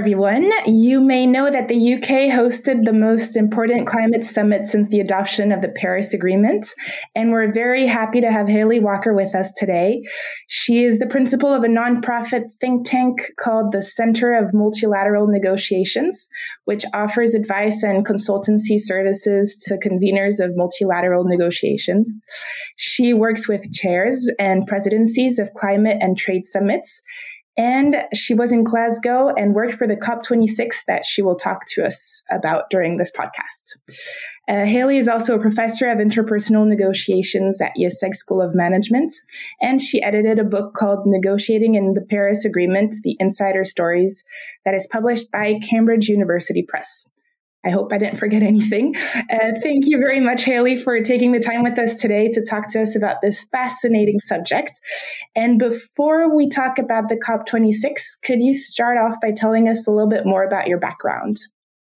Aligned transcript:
Everyone. 0.00 0.50
You 0.64 0.98
may 0.98 1.26
know 1.26 1.50
that 1.50 1.68
the 1.68 1.92
UK 1.92 2.32
hosted 2.32 2.86
the 2.86 2.92
most 2.94 3.36
important 3.36 3.86
climate 3.86 4.24
summit 4.24 4.66
since 4.66 4.88
the 4.88 4.98
adoption 4.98 5.52
of 5.52 5.60
the 5.60 5.68
Paris 5.68 6.14
Agreement, 6.14 6.68
and 7.14 7.32
we're 7.32 7.52
very 7.52 7.84
happy 7.84 8.22
to 8.22 8.32
have 8.32 8.48
Hayley 8.48 8.80
Walker 8.80 9.12
with 9.12 9.34
us 9.34 9.52
today. 9.54 10.00
She 10.46 10.84
is 10.84 11.00
the 11.00 11.06
principal 11.06 11.52
of 11.52 11.64
a 11.64 11.66
nonprofit 11.66 12.44
think 12.62 12.88
tank 12.88 13.20
called 13.38 13.72
the 13.72 13.82
Center 13.82 14.32
of 14.32 14.54
Multilateral 14.54 15.26
Negotiations, 15.26 16.30
which 16.64 16.86
offers 16.94 17.34
advice 17.34 17.82
and 17.82 18.06
consultancy 18.06 18.80
services 18.80 19.62
to 19.66 19.76
conveners 19.76 20.42
of 20.42 20.56
multilateral 20.56 21.24
negotiations. 21.24 22.22
She 22.74 23.12
works 23.12 23.46
with 23.46 23.70
chairs 23.70 24.30
and 24.38 24.66
presidencies 24.66 25.38
of 25.38 25.52
climate 25.52 25.98
and 26.00 26.16
trade 26.16 26.46
summits 26.46 27.02
and 27.56 28.04
she 28.14 28.34
was 28.34 28.52
in 28.52 28.64
Glasgow 28.64 29.32
and 29.36 29.54
worked 29.54 29.74
for 29.74 29.86
the 29.86 29.96
COP26 29.96 30.84
that 30.86 31.04
she 31.04 31.22
will 31.22 31.36
talk 31.36 31.66
to 31.68 31.84
us 31.84 32.22
about 32.30 32.70
during 32.70 32.96
this 32.96 33.10
podcast. 33.10 33.76
Uh, 34.48 34.64
Hayley 34.64 34.98
is 34.98 35.08
also 35.08 35.36
a 35.36 35.40
professor 35.40 35.88
of 35.90 35.98
interpersonal 35.98 36.66
negotiations 36.66 37.60
at 37.60 37.72
IÉSEG 37.78 38.14
School 38.14 38.40
of 38.40 38.54
Management, 38.54 39.12
and 39.60 39.80
she 39.80 40.02
edited 40.02 40.38
a 40.38 40.44
book 40.44 40.74
called 40.74 41.06
Negotiating 41.06 41.74
in 41.74 41.94
the 41.94 42.00
Paris 42.00 42.44
Agreement 42.44 42.94
The 43.02 43.16
Insider 43.20 43.64
Stories 43.64 44.24
that 44.64 44.74
is 44.74 44.88
published 44.90 45.30
by 45.30 45.58
Cambridge 45.68 46.08
University 46.08 46.64
Press. 46.66 47.10
I 47.64 47.70
hope 47.70 47.92
I 47.92 47.98
didn't 47.98 48.18
forget 48.18 48.42
anything. 48.54 48.94
Uh, 48.96 49.52
thank 49.62 49.86
you 49.86 49.98
very 49.98 50.20
much, 50.20 50.44
Hayley, 50.44 50.76
for 50.76 51.00
taking 51.00 51.32
the 51.32 51.40
time 51.40 51.62
with 51.62 51.78
us 51.78 51.96
today 51.96 52.28
to 52.32 52.44
talk 52.44 52.68
to 52.70 52.82
us 52.82 52.96
about 52.96 53.16
this 53.22 53.44
fascinating 53.44 54.20
subject. 54.20 54.72
And 55.34 55.58
before 55.58 56.34
we 56.34 56.48
talk 56.48 56.78
about 56.78 57.08
the 57.08 57.16
COP26, 57.16 58.22
could 58.24 58.40
you 58.40 58.54
start 58.54 58.98
off 58.98 59.16
by 59.20 59.32
telling 59.32 59.68
us 59.68 59.86
a 59.86 59.90
little 59.90 60.08
bit 60.08 60.26
more 60.26 60.44
about 60.44 60.66
your 60.68 60.78
background? 60.78 61.38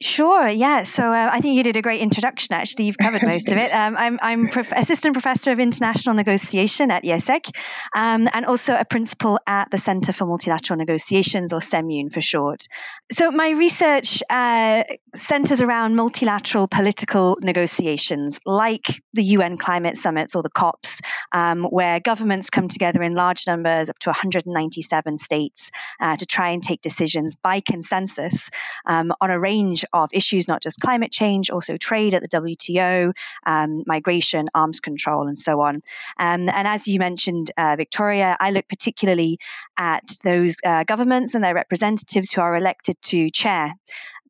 Sure. 0.02 0.48
Yeah. 0.48 0.82
So 0.82 1.04
uh, 1.04 1.30
I 1.32 1.40
think 1.40 1.56
you 1.56 1.62
did 1.62 1.76
a 1.76 1.82
great 1.82 2.00
introduction. 2.00 2.54
Actually, 2.54 2.86
you've 2.86 2.98
covered 2.98 3.22
most 3.22 3.50
of 3.50 3.58
it. 3.58 3.72
Um, 3.84 3.96
I'm 3.96 4.18
I'm 4.22 4.48
prof- 4.48 4.72
assistant 4.74 5.14
professor 5.14 5.50
of 5.50 5.58
international 5.58 6.14
negotiation 6.14 6.90
at 6.90 7.02
IÉSEG, 7.02 7.50
um, 7.94 8.28
and 8.32 8.46
also 8.46 8.74
a 8.74 8.84
principal 8.84 9.38
at 9.46 9.70
the 9.70 9.78
Centre 9.78 10.12
for 10.12 10.26
Multilateral 10.26 10.78
Negotiations, 10.78 11.52
or 11.52 11.60
CeMuNe 11.60 12.12
for 12.12 12.20
short. 12.20 12.66
So 13.10 13.30
my 13.30 13.50
research 13.50 14.22
uh, 14.30 14.84
centers 15.14 15.60
around 15.60 15.96
multilateral 15.96 16.68
political 16.68 17.36
negotiations, 17.40 18.40
like 18.46 19.02
the 19.12 19.24
UN 19.24 19.58
climate 19.58 19.96
summits 19.96 20.34
or 20.34 20.42
the 20.42 20.50
COPs, 20.50 21.00
um, 21.32 21.64
where 21.64 22.00
governments 22.00 22.48
come 22.50 22.68
together 22.68 23.02
in 23.02 23.14
large 23.14 23.46
numbers, 23.46 23.90
up 23.90 23.98
to 24.00 24.10
197 24.10 25.18
states, 25.18 25.70
uh, 26.00 26.16
to 26.16 26.26
try 26.26 26.50
and 26.50 26.62
take 26.62 26.80
decisions 26.80 27.34
by 27.34 27.60
consensus 27.60 28.50
um, 28.86 29.12
on 29.20 29.30
a 29.30 29.38
range 29.38 29.83
of 29.92 30.10
issues, 30.12 30.48
not 30.48 30.62
just 30.62 30.80
climate 30.80 31.12
change, 31.12 31.50
also 31.50 31.76
trade 31.76 32.14
at 32.14 32.22
the 32.22 32.28
WTO, 32.28 33.12
um, 33.46 33.82
migration, 33.86 34.48
arms 34.54 34.80
control, 34.80 35.26
and 35.26 35.38
so 35.38 35.60
on. 35.60 35.76
Um, 36.18 36.48
and 36.48 36.68
as 36.68 36.88
you 36.88 36.98
mentioned, 36.98 37.50
uh, 37.56 37.76
Victoria, 37.76 38.36
I 38.38 38.50
look 38.50 38.68
particularly 38.68 39.38
at 39.78 40.04
those 40.22 40.56
uh, 40.64 40.84
governments 40.84 41.34
and 41.34 41.42
their 41.42 41.54
representatives 41.54 42.32
who 42.32 42.40
are 42.40 42.56
elected 42.56 43.00
to 43.02 43.30
chair 43.30 43.74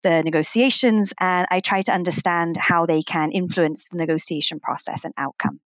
the 0.02 0.22
negotiations, 0.22 1.12
and 1.18 1.46
I 1.50 1.60
try 1.60 1.80
to 1.82 1.92
understand 1.92 2.56
how 2.56 2.86
they 2.86 3.02
can 3.02 3.32
influence 3.32 3.88
the 3.88 3.96
negotiation 3.96 4.60
process 4.60 5.04
and 5.04 5.14
outcome. 5.16 5.60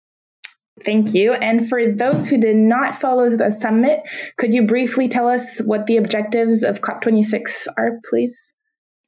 Thank 0.85 1.13
you. 1.13 1.33
And 1.33 1.67
for 1.67 1.91
those 1.91 2.27
who 2.27 2.37
did 2.37 2.55
not 2.55 2.95
follow 2.95 3.35
the 3.35 3.51
summit, 3.51 4.03
could 4.37 4.53
you 4.53 4.67
briefly 4.67 5.07
tell 5.07 5.27
us 5.27 5.59
what 5.59 5.87
the 5.87 5.97
objectives 5.97 6.63
of 6.63 6.81
COP26 6.81 7.67
are, 7.75 7.99
please? 8.07 8.53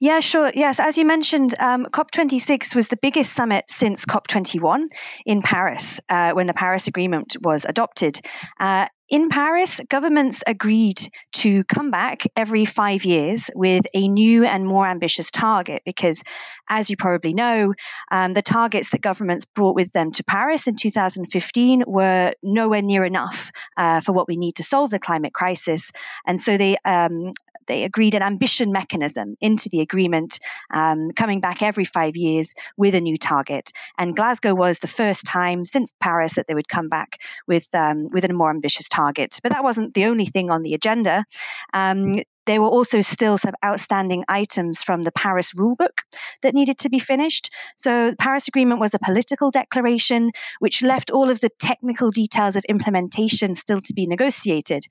Yeah, 0.02 0.22
sure. 0.22 0.50
Yes, 0.56 0.80
as 0.80 0.98
you 0.98 1.04
mentioned, 1.04 1.54
um, 1.60 1.86
COP26 1.86 2.74
was 2.74 2.88
the 2.88 2.96
biggest 2.98 3.34
summit 3.34 3.66
since 3.70 4.06
COP21 4.06 4.88
in 5.26 5.42
Paris 5.42 6.00
uh, 6.08 6.32
when 6.32 6.48
the 6.48 6.54
Paris 6.54 6.88
Agreement 6.88 7.36
was 7.42 7.66
adopted. 7.66 8.22
Uh, 8.58 8.88
in 9.10 9.30
Paris, 9.30 9.82
governments 9.90 10.44
agreed 10.46 11.00
to 11.34 11.64
come 11.64 11.90
back 11.90 12.24
every 12.36 12.66
five 12.66 13.06
years 13.06 13.50
with 13.56 13.86
a 13.94 14.08
new 14.08 14.46
and 14.46 14.66
more 14.66 14.88
ambitious 14.88 15.32
target 15.32 15.82
because, 15.84 16.24
as 16.70 16.90
you 16.92 16.98
probably 16.98 17.34
know, 17.34 17.74
um, 18.12 18.34
the 18.34 18.44
targets 18.44 18.92
that 18.92 19.02
governments 19.02 19.46
brought 19.46 19.76
with 19.76 19.92
them 19.92 20.12
to 20.12 20.24
Paris 20.24 20.68
in 20.68 20.76
2015 20.76 21.84
were 21.88 22.34
nowhere 22.44 22.84
near 22.84 23.04
enough 23.04 23.52
uh, 23.78 24.00
for 24.02 24.12
what 24.12 24.28
we 24.28 24.38
need 24.38 24.56
to 24.56 24.64
solve 24.64 24.92
the 24.92 25.00
climate 25.00 25.34
crisis. 25.34 25.92
And 26.28 26.40
so 26.40 26.58
they 26.58 26.78
um, 26.86 27.32
they 27.70 27.84
agreed 27.84 28.16
an 28.16 28.24
ambition 28.24 28.72
mechanism 28.72 29.38
into 29.40 29.70
the 29.70 29.80
agreement, 29.82 30.40
um, 30.74 31.12
coming 31.12 31.40
back 31.40 31.62
every 31.62 31.86
five 31.86 32.18
years 32.18 32.56
with 32.76 32.96
a 32.96 33.00
new 33.00 33.18
target. 33.18 33.72
And 33.98 34.16
Glasgow 34.16 34.56
was 34.56 34.80
the 34.80 34.88
first 34.88 35.26
time 35.26 35.64
since 35.64 35.94
Paris 36.00 36.36
that 36.36 36.48
they 36.48 36.56
would 36.56 36.68
come 36.68 36.90
back 36.90 37.22
with 37.48 37.68
um, 37.76 38.08
with 38.12 38.26
a 38.26 38.34
more 38.34 38.50
ambitious 38.50 38.90
target. 38.90 38.99
But 39.42 39.52
that 39.52 39.64
wasn't 39.64 39.94
the 39.94 40.06
only 40.06 40.26
thing 40.26 40.50
on 40.50 40.62
the 40.62 40.74
agenda. 40.74 41.26
Um, 41.74 42.22
there 42.46 42.62
were 42.62 42.68
also 42.68 43.02
still 43.02 43.38
some 43.38 43.54
outstanding 43.64 44.24
items 44.28 44.82
from 44.82 45.04
the 45.04 45.12
Paris 45.12 45.54
rulebook 45.54 46.00
that 46.42 46.56
needed 46.56 46.80
to 46.80 46.90
be 46.90 46.98
finished. 46.98 47.52
So 47.78 48.10
the 48.10 48.16
Paris 48.16 48.48
Agreement 48.48 48.80
was 48.80 48.96
a 48.96 49.00
political 49.00 49.52
declaration 49.52 50.32
which 50.58 50.82
left 50.82 51.12
all 51.12 51.30
of 51.30 51.40
the 51.40 51.52
technical 51.60 52.10
details 52.10 52.56
of 52.56 52.66
implementation 52.66 53.54
still 53.54 53.82
to 53.82 53.94
be 53.94 54.08
negotiated. 54.08 54.84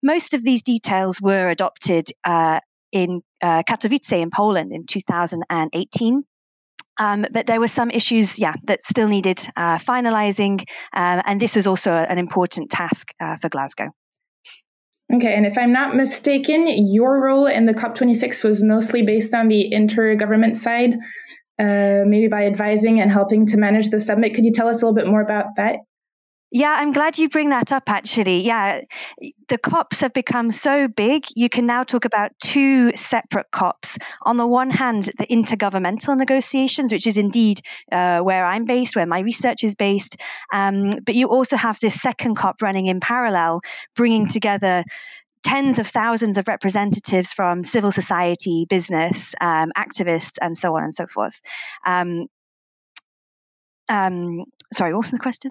Most 0.00 0.34
of 0.34 0.44
these 0.44 0.62
details 0.62 1.20
were 1.20 1.48
adopted 1.48 2.08
uh, 2.22 2.60
in 2.92 3.22
uh, 3.42 3.64
Katowice 3.68 4.12
in 4.12 4.30
Poland 4.30 4.72
in 4.72 4.86
2018. 4.86 6.24
Um, 6.98 7.26
but 7.30 7.46
there 7.46 7.60
were 7.60 7.68
some 7.68 7.90
issues, 7.90 8.38
yeah, 8.38 8.54
that 8.64 8.82
still 8.82 9.08
needed 9.08 9.38
uh, 9.56 9.78
finalizing, 9.78 10.60
um, 10.92 11.22
and 11.24 11.40
this 11.40 11.56
was 11.56 11.66
also 11.66 11.92
an 11.92 12.18
important 12.18 12.70
task 12.70 13.12
uh, 13.20 13.36
for 13.36 13.48
Glasgow. 13.48 13.90
Okay, 15.12 15.34
and 15.34 15.46
if 15.46 15.56
I'm 15.56 15.72
not 15.72 15.94
mistaken, 15.94 16.66
your 16.68 17.22
role 17.22 17.46
in 17.46 17.66
the 17.66 17.74
COP26 17.74 18.42
was 18.42 18.62
mostly 18.64 19.02
based 19.02 19.34
on 19.34 19.46
the 19.46 19.70
intergovernment 19.72 20.56
side, 20.56 20.94
uh, 21.60 22.02
maybe 22.04 22.26
by 22.26 22.46
advising 22.46 23.00
and 23.00 23.10
helping 23.10 23.46
to 23.46 23.56
manage 23.56 23.90
the 23.90 24.00
summit. 24.00 24.34
Could 24.34 24.44
you 24.44 24.52
tell 24.52 24.68
us 24.68 24.82
a 24.82 24.86
little 24.86 24.94
bit 24.94 25.06
more 25.06 25.20
about 25.20 25.56
that? 25.56 25.76
Yeah, 26.52 26.72
I'm 26.72 26.92
glad 26.92 27.18
you 27.18 27.28
bring 27.28 27.50
that 27.50 27.72
up 27.72 27.84
actually. 27.88 28.44
Yeah, 28.44 28.82
the 29.48 29.58
COPs 29.58 30.00
have 30.00 30.12
become 30.12 30.52
so 30.52 30.86
big, 30.86 31.24
you 31.34 31.48
can 31.48 31.66
now 31.66 31.82
talk 31.82 32.04
about 32.04 32.30
two 32.38 32.92
separate 32.94 33.50
COPs. 33.50 33.98
On 34.22 34.36
the 34.36 34.46
one 34.46 34.70
hand, 34.70 35.04
the 35.18 35.26
intergovernmental 35.26 36.16
negotiations, 36.16 36.92
which 36.92 37.08
is 37.08 37.18
indeed 37.18 37.60
uh, 37.90 38.20
where 38.20 38.46
I'm 38.46 38.64
based, 38.64 38.94
where 38.94 39.06
my 39.06 39.20
research 39.20 39.64
is 39.64 39.74
based. 39.74 40.18
Um, 40.52 40.90
but 41.04 41.16
you 41.16 41.28
also 41.28 41.56
have 41.56 41.80
this 41.80 42.00
second 42.00 42.36
COP 42.36 42.62
running 42.62 42.86
in 42.86 43.00
parallel, 43.00 43.60
bringing 43.96 44.28
together 44.28 44.84
tens 45.42 45.80
of 45.80 45.86
thousands 45.88 46.38
of 46.38 46.46
representatives 46.46 47.32
from 47.32 47.64
civil 47.64 47.90
society, 47.90 48.66
business, 48.68 49.34
um, 49.40 49.72
activists, 49.76 50.38
and 50.40 50.56
so 50.56 50.76
on 50.76 50.84
and 50.84 50.94
so 50.94 51.06
forth. 51.06 51.40
Um, 51.84 52.26
um 53.88 54.44
sorry, 54.72 54.92
what 54.92 55.02
was 55.02 55.10
the 55.10 55.18
question? 55.18 55.50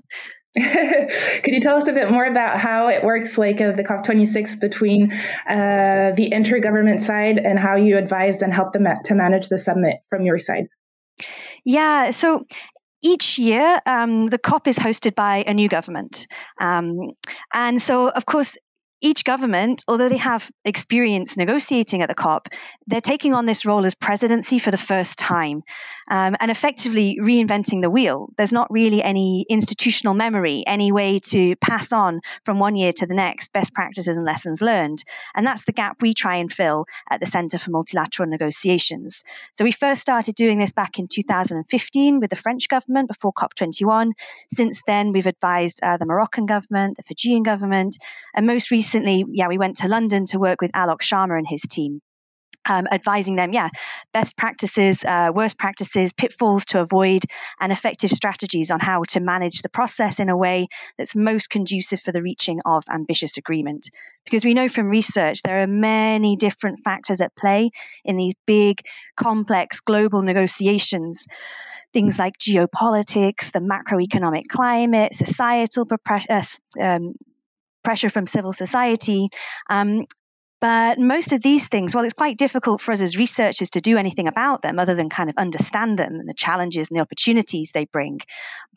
Could 1.44 1.54
you 1.54 1.60
tell 1.60 1.76
us 1.76 1.88
a 1.88 1.94
bit 1.94 2.10
more 2.10 2.26
about 2.26 2.60
how 2.60 2.88
it 2.88 3.04
works, 3.04 3.38
like 3.38 3.60
uh, 3.60 3.74
the 3.74 3.84
COP26, 3.84 4.60
between 4.62 5.12
uh, 5.12 6.12
the 6.16 6.32
intergovernment 6.32 7.02
side 7.02 7.38
and 7.38 7.60
how 7.60 7.76
you 7.76 7.98
advised 7.98 8.42
and 8.42 8.54
helped 8.54 8.74
them 8.74 8.88
to 9.04 9.16
manage 9.16 9.50
the 9.50 9.58
summit 9.58 9.98
from 10.10 10.24
your 10.24 10.40
side? 10.40 10.68
Yeah, 11.66 12.12
so 12.12 12.46
each 13.02 13.38
year 13.38 13.80
um, 13.86 14.28
the 14.28 14.38
COP 14.38 14.68
is 14.68 14.80
hosted 14.80 15.14
by 15.14 15.44
a 15.46 15.54
new 15.54 15.70
government. 15.70 16.28
Um, 16.60 17.12
and 17.54 17.82
so, 17.82 18.10
of 18.10 18.26
course, 18.26 18.58
each 19.06 19.24
government, 19.24 19.84
although 19.88 20.10
they 20.10 20.18
have 20.18 20.52
experience 20.66 21.38
negotiating 21.38 22.02
at 22.02 22.10
the 22.10 22.16
COP, 22.16 22.50
they're 22.88 23.02
taking 23.02 23.36
on 23.36 23.46
this 23.46 23.64
role 23.64 23.86
as 23.86 23.94
presidency 23.94 24.58
for 24.58 24.72
the 24.72 24.78
first 24.78 25.20
time 25.20 25.64
um, 26.10 26.36
and 26.40 26.50
effectively 26.50 27.20
reinventing 27.22 27.82
the 27.82 27.90
wheel. 27.90 28.30
There's 28.36 28.52
not 28.52 28.72
really 28.72 29.04
any 29.04 29.46
institutional 29.48 30.16
memory, 30.16 30.64
any 30.66 30.92
way 30.92 31.20
to 31.20 31.56
pass 31.58 31.94
on 31.94 32.22
from 32.46 32.58
one 32.58 32.76
year 32.76 32.94
to 32.94 33.06
the 33.06 33.14
next 33.14 33.54
best 33.54 33.74
practices 33.74 34.18
and 34.18 34.26
lessons 34.26 34.62
learned. 34.62 35.04
And 35.36 35.46
that's 35.46 35.66
the 35.66 35.72
gap 35.72 36.02
we 36.02 36.16
try 36.16 36.38
and 36.38 36.52
fill 36.52 36.88
at 37.10 37.20
the 37.20 37.28
Center 37.28 37.60
for 37.60 37.72
Multilateral 37.72 38.30
Negotiations. 38.30 39.24
So 39.54 39.64
we 39.64 39.72
first 39.72 40.02
started 40.02 40.34
doing 40.34 40.58
this 40.58 40.72
back 40.72 40.98
in 40.98 41.08
2015 41.08 42.20
with 42.20 42.32
the 42.32 42.36
French 42.36 42.70
government 42.70 43.08
before 43.08 43.34
COP21. 43.34 44.14
Since 44.52 44.82
then, 44.88 45.12
we've 45.12 45.28
advised 45.28 45.80
uh, 45.84 45.98
the 45.98 46.08
Moroccan 46.08 46.48
government, 46.48 46.98
the 46.98 47.04
Fijian 47.04 47.44
government, 47.44 47.98
and 48.34 48.48
most 48.48 48.72
recently, 48.72 48.95
yeah, 49.04 49.48
we 49.48 49.58
went 49.58 49.78
to 49.78 49.88
London 49.88 50.26
to 50.28 50.40
work 50.40 50.62
with 50.62 50.72
Alok 50.72 51.02
Sharma 51.02 51.38
and 51.38 51.48
his 51.48 51.62
team 51.62 52.02
um, 52.66 52.88
advising 52.92 53.36
them, 53.36 53.54
yeah, 53.54 53.70
best 54.12 54.38
practices, 54.38 55.04
uh, 55.06 55.32
worst 55.34 55.58
practices, 55.58 56.14
pitfalls 56.14 56.66
to 56.66 56.82
avoid, 56.82 57.22
and 57.60 57.72
effective 57.72 58.10
strategies 58.10 58.72
on 58.72 58.80
how 58.80 59.04
to 59.10 59.20
manage 59.20 59.62
the 59.62 59.70
process 59.70 60.20
in 60.20 60.30
a 60.30 60.38
way 60.38 60.68
that's 60.98 61.16
most 61.16 61.50
conducive 61.50 62.02
for 62.02 62.12
the 62.12 62.22
reaching 62.22 62.60
of 62.66 62.84
ambitious 62.92 63.38
agreement. 63.38 63.90
Because 64.24 64.44
we 64.44 64.54
know 64.54 64.68
from 64.68 64.88
research 64.88 65.42
there 65.44 65.62
are 65.62 65.68
many 65.68 66.36
different 66.36 66.80
factors 66.84 67.22
at 67.22 67.36
play 67.36 67.72
in 68.04 68.18
these 68.18 68.34
big, 68.46 68.82
complex 69.16 69.82
global 69.82 70.22
negotiations. 70.22 71.26
Things 71.94 72.20
like 72.20 72.38
geopolitics, 72.38 73.52
the 73.52 73.60
macroeconomic 73.60 74.48
climate, 74.50 75.16
societal 75.16 75.88
uh, 75.90 76.42
um, 76.82 77.14
pressure 77.86 78.10
from 78.10 78.26
civil 78.26 78.52
society, 78.52 79.30
um, 79.70 80.06
but 80.62 80.98
most 81.00 81.32
of 81.32 81.42
these 81.42 81.68
things, 81.68 81.94
well, 81.94 82.06
it's 82.06 82.14
quite 82.14 82.38
difficult 82.38 82.82
for 82.82 82.92
us 82.92 83.02
as 83.02 83.18
researchers 83.18 83.70
to 83.72 83.82
do 83.82 83.98
anything 83.98 84.28
about 84.28 84.62
them 84.62 84.80
other 84.80 84.96
than 84.96 85.10
kind 85.10 85.30
of 85.30 85.36
understand 85.38 86.00
them 86.00 86.16
and 86.16 86.30
the 86.30 86.34
challenges 86.34 86.90
and 86.90 86.98
the 86.98 87.02
opportunities 87.02 87.72
they 87.72 87.86
bring. 87.86 88.20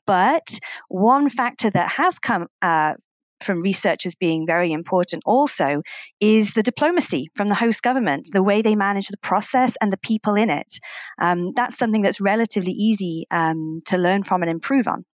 But 0.07 0.59
one 0.89 1.31
factor 1.31 1.71
that 1.71 1.93
has 1.93 2.19
come 2.19 2.49
uh, 2.61 2.95
from 3.41 3.61
researchers 3.61 4.17
being 4.17 4.47
very 4.47 4.73
important 4.73 5.23
also 5.25 5.83
is 6.21 6.55
the 6.55 6.63
diplomacy 6.63 7.31
from 7.35 7.49
the 7.49 7.55
host 7.55 7.83
government, 7.83 8.29
the 8.33 8.43
way 8.43 8.63
they 8.63 8.75
manage 8.75 9.09
the 9.09 9.19
process 9.19 9.77
and 9.81 9.93
the 9.93 9.99
people 9.99 10.35
in 10.35 10.51
it. 10.51 10.81
Um, 11.19 11.53
that's 11.55 11.79
something 11.79 12.03
that's 12.03 12.21
relatively 12.21 12.73
easy 12.73 13.27
um, 13.31 13.81
to 13.87 13.97
learn 13.97 14.25
from 14.25 14.43
and 14.43 14.51
improve 14.51 14.89
on. 14.89 15.05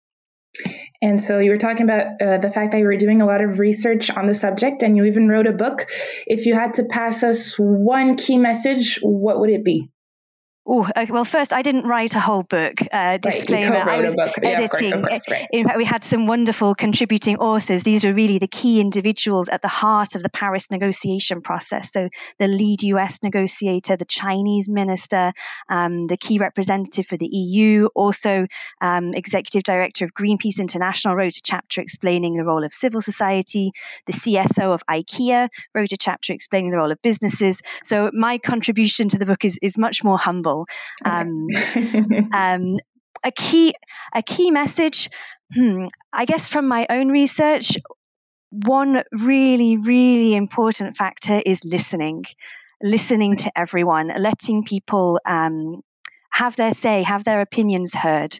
And 1.02 1.22
so 1.22 1.38
you 1.38 1.50
were 1.50 1.58
talking 1.58 1.82
about 1.82 2.20
uh, 2.20 2.38
the 2.38 2.50
fact 2.50 2.72
that 2.72 2.78
you 2.78 2.86
were 2.86 2.96
doing 2.96 3.20
a 3.20 3.26
lot 3.26 3.42
of 3.42 3.58
research 3.58 4.10
on 4.10 4.26
the 4.26 4.34
subject 4.34 4.82
and 4.82 4.96
you 4.96 5.04
even 5.04 5.28
wrote 5.28 5.46
a 5.46 5.52
book. 5.52 5.86
If 6.26 6.46
you 6.46 6.54
had 6.54 6.74
to 6.74 6.84
pass 6.84 7.22
us 7.22 7.54
one 7.58 8.16
key 8.16 8.38
message, 8.38 8.98
what 9.02 9.40
would 9.40 9.50
it 9.50 9.64
be? 9.64 9.90
Oh, 10.66 10.88
well, 11.11 11.26
first, 11.26 11.52
I 11.52 11.61
didn't 11.61 11.87
write 11.87 12.14
a 12.14 12.20
whole 12.20 12.43
book. 12.43 12.81
Uh, 12.90 13.19
disclaimer. 13.19 13.76
Right, 13.76 13.87
I 13.87 14.00
was 14.00 14.16
editing. 14.19 14.43
Yeah, 14.43 14.66
course, 14.66 14.93
course, 14.93 15.31
right. 15.31 15.46
In 15.52 15.66
fact, 15.66 15.76
we 15.76 15.84
had 15.84 16.02
some 16.02 16.26
wonderful 16.26 16.75
contributing 16.75 17.37
authors. 17.37 17.82
These 17.82 18.02
were 18.05 18.14
really 18.14 18.38
the 18.38 18.49
key 18.49 18.81
individuals 18.81 19.50
at 19.50 19.61
the 19.61 19.69
heart 19.69 20.14
of 20.14 20.22
the 20.22 20.31
Paris 20.31 20.70
negotiation 20.70 21.43
process. 21.43 21.93
So, 21.93 22.08
the 22.38 22.49
lead 22.49 22.82
US 22.82 23.22
negotiator, 23.22 23.99
the 23.99 24.06
Chinese 24.06 24.66
minister, 24.66 25.34
um, 25.69 26.06
the 26.06 26.16
key 26.16 26.38
representative 26.38 27.06
for 27.06 27.19
the 27.19 27.26
EU, 27.26 27.88
also 27.94 28.46
um, 28.81 29.12
executive 29.12 29.64
director 29.64 30.06
of 30.06 30.14
Greenpeace 30.14 30.61
International, 30.61 31.14
wrote 31.14 31.37
a 31.37 31.43
chapter 31.43 31.82
explaining 31.82 32.37
the 32.37 32.44
role 32.44 32.64
of 32.64 32.72
civil 32.72 33.02
society. 33.02 33.72
The 34.06 34.14
CSO 34.14 34.72
of 34.72 34.82
IKEA 34.87 35.50
wrote 35.75 35.93
a 35.93 35.99
chapter 35.99 36.32
explaining 36.32 36.70
the 36.70 36.78
role 36.78 36.90
of 36.90 37.02
businesses. 37.02 37.61
So, 37.82 38.11
my 38.14 38.38
contribution 38.38 39.11
to 39.11 39.19
the 39.19 39.26
book 39.26 39.44
is, 39.44 39.58
is 39.61 39.76
much 39.76 40.02
more 40.02 40.16
humble 40.16 40.53
um, 41.04 41.46
um, 42.34 42.76
a 43.22 43.30
key 43.30 43.74
a 44.14 44.22
key 44.22 44.50
message, 44.50 45.10
hmm, 45.52 45.86
I 46.12 46.24
guess, 46.24 46.48
from 46.48 46.68
my 46.68 46.86
own 46.88 47.08
research, 47.08 47.76
one 48.50 49.02
really 49.12 49.76
really 49.78 50.34
important 50.34 50.96
factor 50.96 51.40
is 51.44 51.64
listening, 51.64 52.24
listening 52.82 53.36
to 53.38 53.52
everyone, 53.58 54.12
letting 54.16 54.64
people 54.64 55.20
um, 55.26 55.82
have 56.30 56.56
their 56.56 56.74
say, 56.74 57.02
have 57.02 57.24
their 57.24 57.40
opinions 57.40 57.94
heard. 57.94 58.38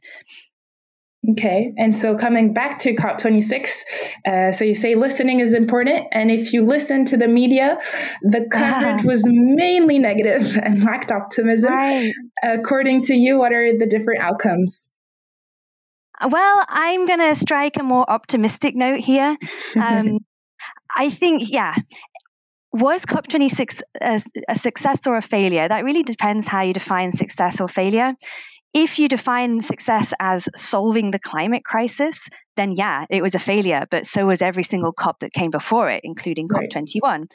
Okay. 1.31 1.73
And 1.79 1.97
so 1.97 2.17
coming 2.17 2.53
back 2.53 2.81
to 2.81 2.95
COP26, 2.95 3.81
uh, 4.27 4.53
so 4.53 4.65
you 4.65 4.75
say 4.75 4.95
listening 4.95 5.41
is 5.41 5.55
important. 5.55 6.07
And 6.13 6.31
if 6.31 6.53
you 6.53 6.65
listen 6.65 7.05
to 7.07 7.17
the 7.17 7.29
media, 7.29 7.79
the 8.23 8.47
coverage 8.51 9.03
yeah. 9.03 9.07
was 9.07 9.25
mainly 9.27 9.99
negative 9.99 10.57
and 10.63 10.85
lacked 10.85 11.11
optimism. 11.11 11.73
Right. 11.73 12.13
According 12.43 13.03
to 13.05 13.15
you, 13.15 13.39
what 13.39 13.53
are 13.53 13.79
the 13.79 13.87
different 13.87 14.21
outcomes? 14.21 14.89
Well, 16.29 16.65
I'm 16.69 17.07
going 17.07 17.21
to 17.21 17.35
strike 17.35 17.77
a 17.79 17.83
more 17.83 18.09
optimistic 18.09 18.75
note 18.75 19.01
here. 19.01 19.37
Um, 19.77 20.19
I 20.97 21.11
think, 21.11 21.51
yeah, 21.51 21.75
was 22.73 23.05
COP26 23.05 23.83
a, 24.01 24.21
a, 24.49 24.57
success 24.57 25.07
or 25.07 25.17
a 25.17 25.23
failure? 25.23 25.67
That 25.67 25.85
really 25.85 26.05
depends 26.05 26.47
how 26.47 26.63
you 26.63 26.73
define 26.73 27.11
success 27.13 27.61
or 27.61 27.69
failure. 27.69 28.15
If 28.75 28.99
you 28.99 29.07
define 29.07 29.61
success 29.61 30.13
as 30.19 30.49
solving 30.57 31.13
the 31.13 31.21
climate 31.21 31.65
crisis, 31.65 32.29
then 32.57 32.73
yeah, 32.73 33.05
it 33.09 33.23
was 33.23 33.37
a 33.37 33.39
failure, 33.39 33.87
but 33.89 34.05
so 34.05 34.27
was 34.27 34.43
every 34.43 34.65
single 34.65 34.93
COP 34.93 35.21
that 35.21 35.33
came 35.33 35.51
before 35.51 35.91
it, 35.91 36.01
including 36.03 36.49
right. 36.49 36.69
COP21. 36.69 37.31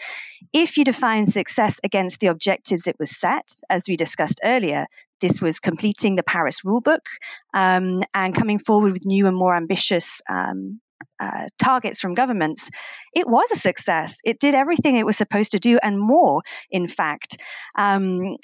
If 0.52 0.78
you 0.78 0.84
define 0.84 1.28
success 1.28 1.80
against 1.82 2.20
the 2.20 2.28
objectives 2.28 2.88
it 2.88 2.98
was 3.00 3.18
set, 3.18 3.50
as 3.70 3.86
we 3.88 3.96
discussed 3.96 4.42
earlier, 4.44 4.88
this 5.22 5.42
was 5.42 5.62
completing 5.62 6.16
the 6.16 6.24
Paris 6.24 6.62
rulebook 6.66 7.06
um, 7.54 8.02
and 8.14 8.36
coming 8.36 8.60
forward 8.60 8.92
with 8.92 9.06
new 9.06 9.26
and 9.26 9.36
more 9.36 9.56
ambitious 9.56 10.22
um, 10.30 10.82
uh, 11.20 11.48
targets 11.58 12.00
from 12.00 12.14
governments, 12.14 12.70
it 13.14 13.28
was 13.28 13.52
a 13.52 13.56
success. 13.56 14.20
It 14.24 14.40
did 14.40 14.56
everything 14.56 14.96
it 14.96 15.06
was 15.06 15.18
supposed 15.18 15.54
to 15.54 15.60
do 15.60 15.80
and 15.82 16.00
more, 16.00 16.42
in 16.70 16.88
fact. 16.88 17.42
Um, 17.78 18.38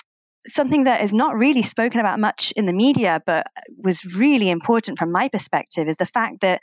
something 0.48 0.86
that 0.86 1.02
is 1.02 1.14
not 1.14 1.36
really 1.36 1.62
spoken 1.62 2.00
about 2.00 2.20
much 2.20 2.54
in 2.56 2.66
the 2.66 2.74
media, 2.74 3.22
but 3.26 3.48
was 3.78 4.16
really 4.16 4.50
important 4.50 4.98
from 4.98 5.12
my 5.12 5.30
perspective, 5.30 5.88
is 5.88 5.98
the 5.98 6.06
fact 6.06 6.42
that 6.42 6.62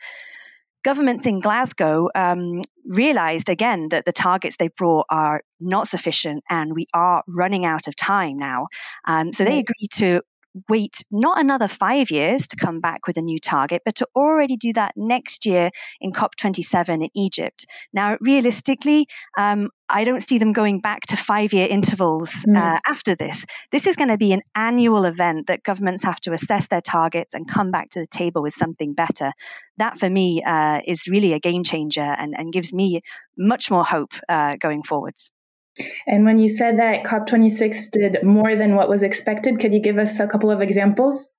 governments 0.84 1.26
in 1.26 1.38
Glasgow 1.38 2.08
um, 2.14 2.60
realized 2.84 3.48
again 3.48 3.88
that 3.90 4.04
the 4.04 4.12
targets 4.12 4.56
they 4.56 4.68
brought 4.68 5.06
are 5.10 5.42
not 5.60 5.88
sufficient 5.88 6.42
and 6.50 6.74
we 6.74 6.86
are 6.92 7.22
running 7.28 7.64
out 7.64 7.86
of 7.86 7.94
time 7.94 8.36
now. 8.36 8.66
Um, 9.06 9.32
so 9.32 9.44
they 9.44 9.58
agreed 9.58 9.90
to 9.94 10.22
wait 10.68 11.04
not 11.10 11.40
another 11.40 11.68
five 11.68 12.10
years 12.10 12.48
to 12.48 12.56
come 12.56 12.80
back 12.80 13.06
with 13.06 13.16
a 13.16 13.22
new 13.22 13.38
target, 13.38 13.82
but 13.84 13.96
to 13.96 14.08
already 14.14 14.56
do 14.56 14.72
that 14.74 14.94
next 14.96 15.46
year 15.46 15.70
in 16.00 16.12
COP27 16.12 17.04
in 17.04 17.08
Egypt. 17.14 17.66
Now, 17.92 18.16
realistically, 18.20 19.06
um, 19.36 19.70
I 19.88 20.04
don't 20.04 20.22
see 20.22 20.38
them 20.38 20.52
going 20.52 20.80
back 20.80 21.02
to 21.08 21.16
five 21.16 21.52
year 21.52 21.66
intervals 21.68 22.44
mm. 22.46 22.56
uh, 22.56 22.80
after 22.86 23.14
this. 23.14 23.44
This 23.70 23.86
is 23.86 23.96
going 23.96 24.08
to 24.08 24.16
be 24.16 24.32
an 24.32 24.42
annual 24.54 25.04
event 25.04 25.48
that 25.48 25.62
governments 25.62 26.04
have 26.04 26.20
to 26.22 26.32
assess 26.32 26.68
their 26.68 26.80
targets 26.80 27.34
and 27.34 27.48
come 27.48 27.70
back 27.70 27.90
to 27.90 28.00
the 28.00 28.06
table 28.06 28.42
with 28.42 28.54
something 28.54 28.94
better. 28.94 29.32
That, 29.76 29.98
for 29.98 30.08
me, 30.08 30.42
uh, 30.42 30.80
is 30.86 31.08
really 31.08 31.32
a 31.34 31.40
game 31.40 31.64
changer 31.64 32.00
and, 32.00 32.34
and 32.36 32.52
gives 32.52 32.72
me 32.72 33.02
much 33.36 33.70
more 33.70 33.84
hope 33.84 34.12
uh, 34.28 34.56
going 34.56 34.82
forwards. 34.82 35.30
And 36.06 36.24
when 36.24 36.38
you 36.38 36.48
said 36.48 36.78
that 36.78 37.04
COP26 37.04 37.90
did 37.92 38.22
more 38.22 38.54
than 38.56 38.74
what 38.74 38.88
was 38.88 39.02
expected, 39.02 39.58
could 39.58 39.72
you 39.72 39.80
give 39.80 39.98
us 39.98 40.20
a 40.20 40.26
couple 40.26 40.50
of 40.50 40.60
examples? 40.60 41.32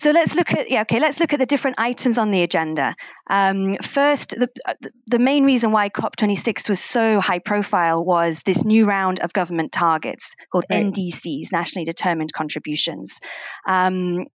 So 0.00 0.12
let's 0.12 0.36
look 0.36 0.54
at 0.54 0.70
yeah 0.70 0.82
okay 0.82 1.00
let's 1.00 1.18
look 1.18 1.32
at 1.32 1.40
the 1.40 1.46
different 1.46 1.80
items 1.80 2.18
on 2.18 2.30
the 2.30 2.42
agenda. 2.42 2.94
Um, 3.28 3.74
first, 3.82 4.30
the 4.30 4.48
the 5.08 5.18
main 5.18 5.44
reason 5.44 5.72
why 5.72 5.88
COP26 5.88 6.68
was 6.68 6.80
so 6.80 7.20
high 7.20 7.40
profile 7.40 8.04
was 8.04 8.38
this 8.44 8.64
new 8.64 8.84
round 8.84 9.18
of 9.18 9.32
government 9.32 9.72
targets 9.72 10.36
called 10.52 10.66
right. 10.70 10.84
NDCs, 10.84 11.50
nationally 11.50 11.84
determined 11.84 12.32
contributions. 12.32 13.18
Um, 13.66 14.26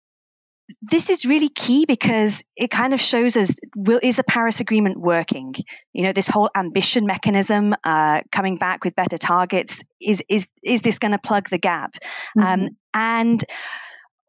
this 0.80 1.10
is 1.10 1.24
really 1.24 1.48
key 1.48 1.84
because 1.86 2.42
it 2.56 2.70
kind 2.70 2.94
of 2.94 3.00
shows 3.00 3.36
us 3.36 3.58
will 3.76 4.00
is 4.02 4.16
the 4.16 4.24
Paris 4.24 4.60
Agreement 4.60 4.98
working? 4.98 5.54
You 5.92 6.04
know, 6.04 6.12
this 6.12 6.28
whole 6.28 6.50
ambition 6.54 7.06
mechanism 7.06 7.74
uh, 7.84 8.22
coming 8.30 8.56
back 8.56 8.84
with 8.84 8.94
better 8.94 9.18
targets 9.18 9.82
is 10.00 10.22
is 10.28 10.48
is 10.62 10.82
this 10.82 10.98
going 10.98 11.12
to 11.12 11.18
plug 11.18 11.48
the 11.48 11.58
gap? 11.58 11.94
Um, 12.36 12.44
mm-hmm. 12.44 12.64
Um, 12.64 12.68
and 12.94 13.44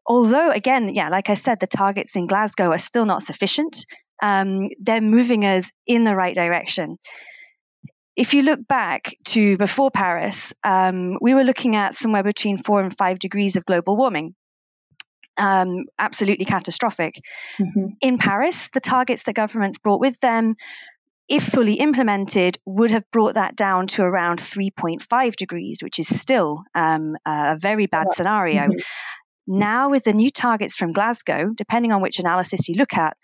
although, 0.06 0.50
again, 0.50 0.94
yeah, 0.94 1.08
like 1.08 1.30
I 1.30 1.34
said, 1.34 1.60
the 1.60 1.66
targets 1.66 2.16
in 2.16 2.26
Glasgow 2.26 2.70
are 2.70 2.78
still 2.78 3.06
not 3.06 3.22
sufficient. 3.22 3.86
Um, 4.22 4.68
they're 4.80 5.00
moving 5.00 5.44
us 5.44 5.72
in 5.86 6.04
the 6.04 6.14
right 6.14 6.34
direction 6.34 6.98
if 8.16 8.32
you 8.32 8.42
look 8.42 8.66
back 8.66 9.16
to 9.24 9.56
before 9.56 9.90
Paris, 9.90 10.54
um, 10.62 11.18
we 11.20 11.34
were 11.34 11.42
looking 11.42 11.74
at 11.74 11.94
somewhere 11.94 12.22
between 12.22 12.58
four 12.58 12.80
and 12.80 12.96
five 12.96 13.18
degrees 13.18 13.56
of 13.56 13.64
global 13.64 13.96
warming 13.96 14.36
um, 15.36 15.84
absolutely 15.98 16.44
catastrophic. 16.44 17.20
Mm-hmm. 17.58 17.86
In 18.00 18.18
Paris, 18.18 18.70
the 18.70 18.80
targets 18.80 19.24
that 19.24 19.34
governments 19.34 19.78
brought 19.78 20.00
with 20.00 20.18
them 20.20 20.56
if 21.28 21.42
fully 21.42 21.74
implemented, 21.74 22.58
would 22.66 22.90
have 22.90 23.10
brought 23.10 23.34
that 23.34 23.56
down 23.56 23.86
to 23.86 24.02
around 24.02 24.38
3.5 24.38 25.36
degrees, 25.36 25.82
which 25.82 25.98
is 25.98 26.08
still 26.08 26.62
um, 26.74 27.16
a 27.24 27.56
very 27.58 27.86
bad 27.86 28.12
scenario. 28.12 28.62
Mm-hmm. 28.62 29.58
Now, 29.58 29.90
with 29.90 30.04
the 30.04 30.12
new 30.12 30.30
targets 30.30 30.76
from 30.76 30.92
Glasgow, 30.92 31.50
depending 31.54 31.92
on 31.92 32.02
which 32.02 32.18
analysis 32.18 32.68
you 32.68 32.76
look 32.76 32.94
at, 32.94 33.16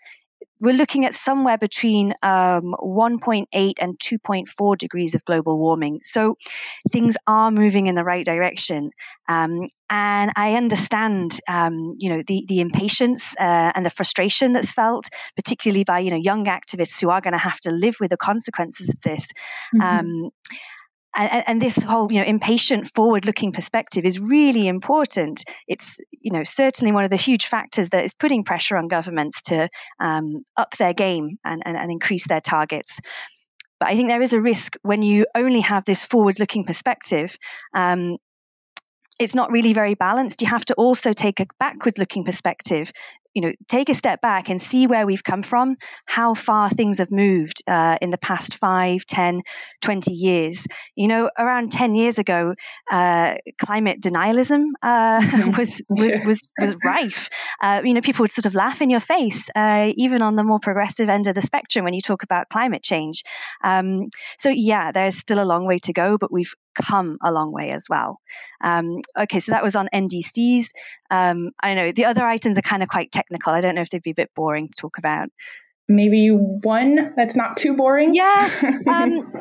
we're 0.61 0.75
looking 0.75 1.05
at 1.05 1.13
somewhere 1.15 1.57
between 1.57 2.13
um, 2.21 2.75
1.8 2.79 3.73
and 3.79 3.99
2.4 3.99 4.77
degrees 4.77 5.15
of 5.15 5.25
global 5.25 5.57
warming. 5.57 6.01
So 6.03 6.37
things 6.91 7.17
are 7.25 7.49
moving 7.49 7.87
in 7.87 7.95
the 7.95 8.03
right 8.03 8.23
direction. 8.23 8.91
Um, 9.27 9.67
and 9.89 10.31
I 10.35 10.53
understand, 10.55 11.39
um, 11.49 11.93
you 11.97 12.09
know, 12.09 12.21
the, 12.25 12.45
the 12.47 12.61
impatience 12.61 13.35
uh, 13.37 13.71
and 13.75 13.85
the 13.85 13.89
frustration 13.89 14.53
that's 14.53 14.71
felt, 14.71 15.09
particularly 15.35 15.83
by, 15.83 15.99
you 15.99 16.11
know, 16.11 16.17
young 16.17 16.45
activists 16.45 17.01
who 17.01 17.09
are 17.09 17.21
going 17.21 17.33
to 17.33 17.39
have 17.39 17.59
to 17.61 17.71
live 17.71 17.97
with 17.99 18.11
the 18.11 18.17
consequences 18.17 18.89
of 18.89 19.01
this. 19.01 19.33
Mm-hmm. 19.75 20.27
And, 21.13 21.43
and, 21.47 21.61
this 21.61 21.77
whole 21.77 22.11
you 22.11 22.19
know 22.19 22.25
impatient 22.25 22.93
forward 22.95 23.25
looking 23.25 23.51
perspective 23.51 24.05
is 24.05 24.17
really 24.19 24.67
important 24.67 25.43
it's 25.67 25.99
you 26.11 26.31
know 26.31 26.43
certainly 26.43 26.93
one 26.93 27.03
of 27.03 27.09
the 27.09 27.17
huge 27.17 27.47
factors 27.47 27.89
that 27.89 28.05
is 28.05 28.13
putting 28.13 28.45
pressure 28.45 28.77
on 28.77 28.87
governments 28.87 29.41
to 29.43 29.67
um, 29.99 30.45
up 30.55 30.77
their 30.77 30.93
game 30.93 31.37
and, 31.43 31.63
and, 31.65 31.75
and 31.75 31.91
increase 31.91 32.27
their 32.27 32.39
targets 32.39 33.01
but 33.79 33.89
i 33.89 33.95
think 33.95 34.07
there 34.07 34.21
is 34.21 34.31
a 34.31 34.41
risk 34.41 34.75
when 34.83 35.01
you 35.01 35.25
only 35.35 35.59
have 35.59 35.83
this 35.83 36.05
forward 36.05 36.39
looking 36.39 36.63
perspective 36.63 37.37
um, 37.73 38.17
it's 39.21 39.35
not 39.35 39.51
really 39.51 39.73
very 39.73 39.93
balanced. 39.93 40.41
You 40.41 40.47
have 40.47 40.65
to 40.65 40.73
also 40.73 41.13
take 41.13 41.39
a 41.39 41.45
backwards 41.59 41.99
looking 41.99 42.23
perspective 42.23 42.91
you 43.33 43.41
know 43.41 43.53
take 43.67 43.89
a 43.89 43.93
step 43.93 44.21
back 44.21 44.49
and 44.49 44.61
see 44.61 44.87
where 44.87 45.05
we've 45.05 45.23
come 45.23 45.41
from 45.41 45.77
how 46.05 46.33
far 46.33 46.69
things 46.69 46.97
have 46.97 47.11
moved 47.11 47.63
uh, 47.67 47.97
in 48.01 48.09
the 48.09 48.17
past 48.17 48.55
5 48.55 49.05
10 49.05 49.41
20 49.81 50.13
years. 50.13 50.67
You 50.95 51.07
know 51.07 51.29
around 51.37 51.71
10 51.71 51.95
years 51.95 52.19
ago 52.19 52.55
uh, 52.91 53.35
climate 53.59 54.01
denialism 54.01 54.65
uh, 54.81 55.21
was, 55.57 55.81
was, 55.89 56.19
was 56.25 56.51
was 56.59 56.75
rife. 56.83 57.29
Uh, 57.61 57.81
you 57.83 57.93
know 57.93 58.01
people 58.01 58.23
would 58.23 58.31
sort 58.31 58.45
of 58.45 58.55
laugh 58.55 58.81
in 58.81 58.89
your 58.89 58.99
face 58.99 59.49
uh, 59.55 59.91
even 59.97 60.21
on 60.21 60.35
the 60.35 60.43
more 60.43 60.59
progressive 60.59 61.09
end 61.09 61.27
of 61.27 61.35
the 61.35 61.41
spectrum 61.41 61.85
when 61.85 61.93
you 61.93 62.01
talk 62.01 62.23
about 62.23 62.49
climate 62.49 62.83
change. 62.83 63.23
Um, 63.63 64.09
so 64.37 64.49
yeah 64.49 64.91
there's 64.91 65.17
still 65.17 65.41
a 65.41 65.45
long 65.45 65.65
way 65.65 65.77
to 65.79 65.93
go 65.93 66.17
but 66.17 66.31
we've 66.31 66.53
come 66.75 67.17
a 67.21 67.31
long 67.31 67.51
way 67.51 67.71
as 67.71 67.85
well. 67.89 68.19
Um, 68.63 69.01
okay 69.17 69.39
so 69.39 69.51
that 69.51 69.63
was 69.63 69.75
on 69.75 69.89
ndcs 69.93 70.69
um, 71.09 71.51
i 71.61 71.73
know 71.73 71.91
the 71.91 72.05
other 72.05 72.25
items 72.25 72.57
are 72.57 72.61
kind 72.61 72.83
of 72.83 72.89
quite 72.89 73.11
technical. 73.21 73.53
I 73.53 73.61
don't 73.61 73.75
know 73.75 73.81
if 73.81 73.89
they'd 73.89 74.01
be 74.01 74.11
a 74.11 74.15
bit 74.15 74.31
boring 74.35 74.67
to 74.69 74.73
talk 74.75 74.97
about. 74.97 75.29
Maybe 75.87 76.29
one 76.29 77.13
that's 77.15 77.35
not 77.35 77.57
too 77.57 77.75
boring. 77.75 78.15
Yeah. 78.15 78.49
Um, 78.87 79.31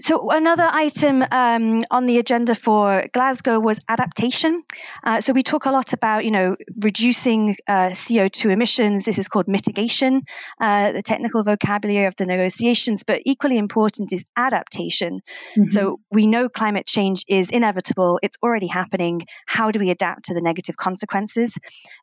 so 0.00 0.30
another 0.30 0.68
item 0.70 1.24
um, 1.30 1.84
on 1.90 2.06
the 2.06 2.18
agenda 2.18 2.54
for 2.54 3.04
Glasgow 3.12 3.58
was 3.58 3.80
adaptation. 3.88 4.62
Uh, 5.02 5.20
so 5.20 5.32
we 5.32 5.42
talk 5.42 5.66
a 5.66 5.70
lot 5.70 5.92
about, 5.92 6.24
you 6.24 6.30
know, 6.30 6.56
reducing 6.76 7.56
uh, 7.66 7.90
CO2 7.90 8.50
emissions. 8.50 9.04
This 9.04 9.18
is 9.18 9.28
called 9.28 9.48
mitigation, 9.48 10.22
uh, 10.60 10.92
the 10.92 11.02
technical 11.02 11.42
vocabulary 11.42 12.06
of 12.06 12.16
the 12.16 12.26
negotiations. 12.26 13.02
But 13.02 13.22
equally 13.24 13.58
important 13.58 14.12
is 14.12 14.24
adaptation. 14.36 15.20
Mm-hmm. 15.52 15.66
So 15.66 16.00
we 16.10 16.26
know 16.26 16.48
climate 16.48 16.86
change 16.86 17.24
is 17.28 17.50
inevitable. 17.50 18.20
It's 18.22 18.36
already 18.42 18.68
happening. 18.68 19.26
How 19.46 19.70
do 19.70 19.80
we 19.80 19.90
adapt 19.90 20.26
to 20.26 20.34
the 20.34 20.40
negative 20.40 20.76
consequences? 20.76 21.58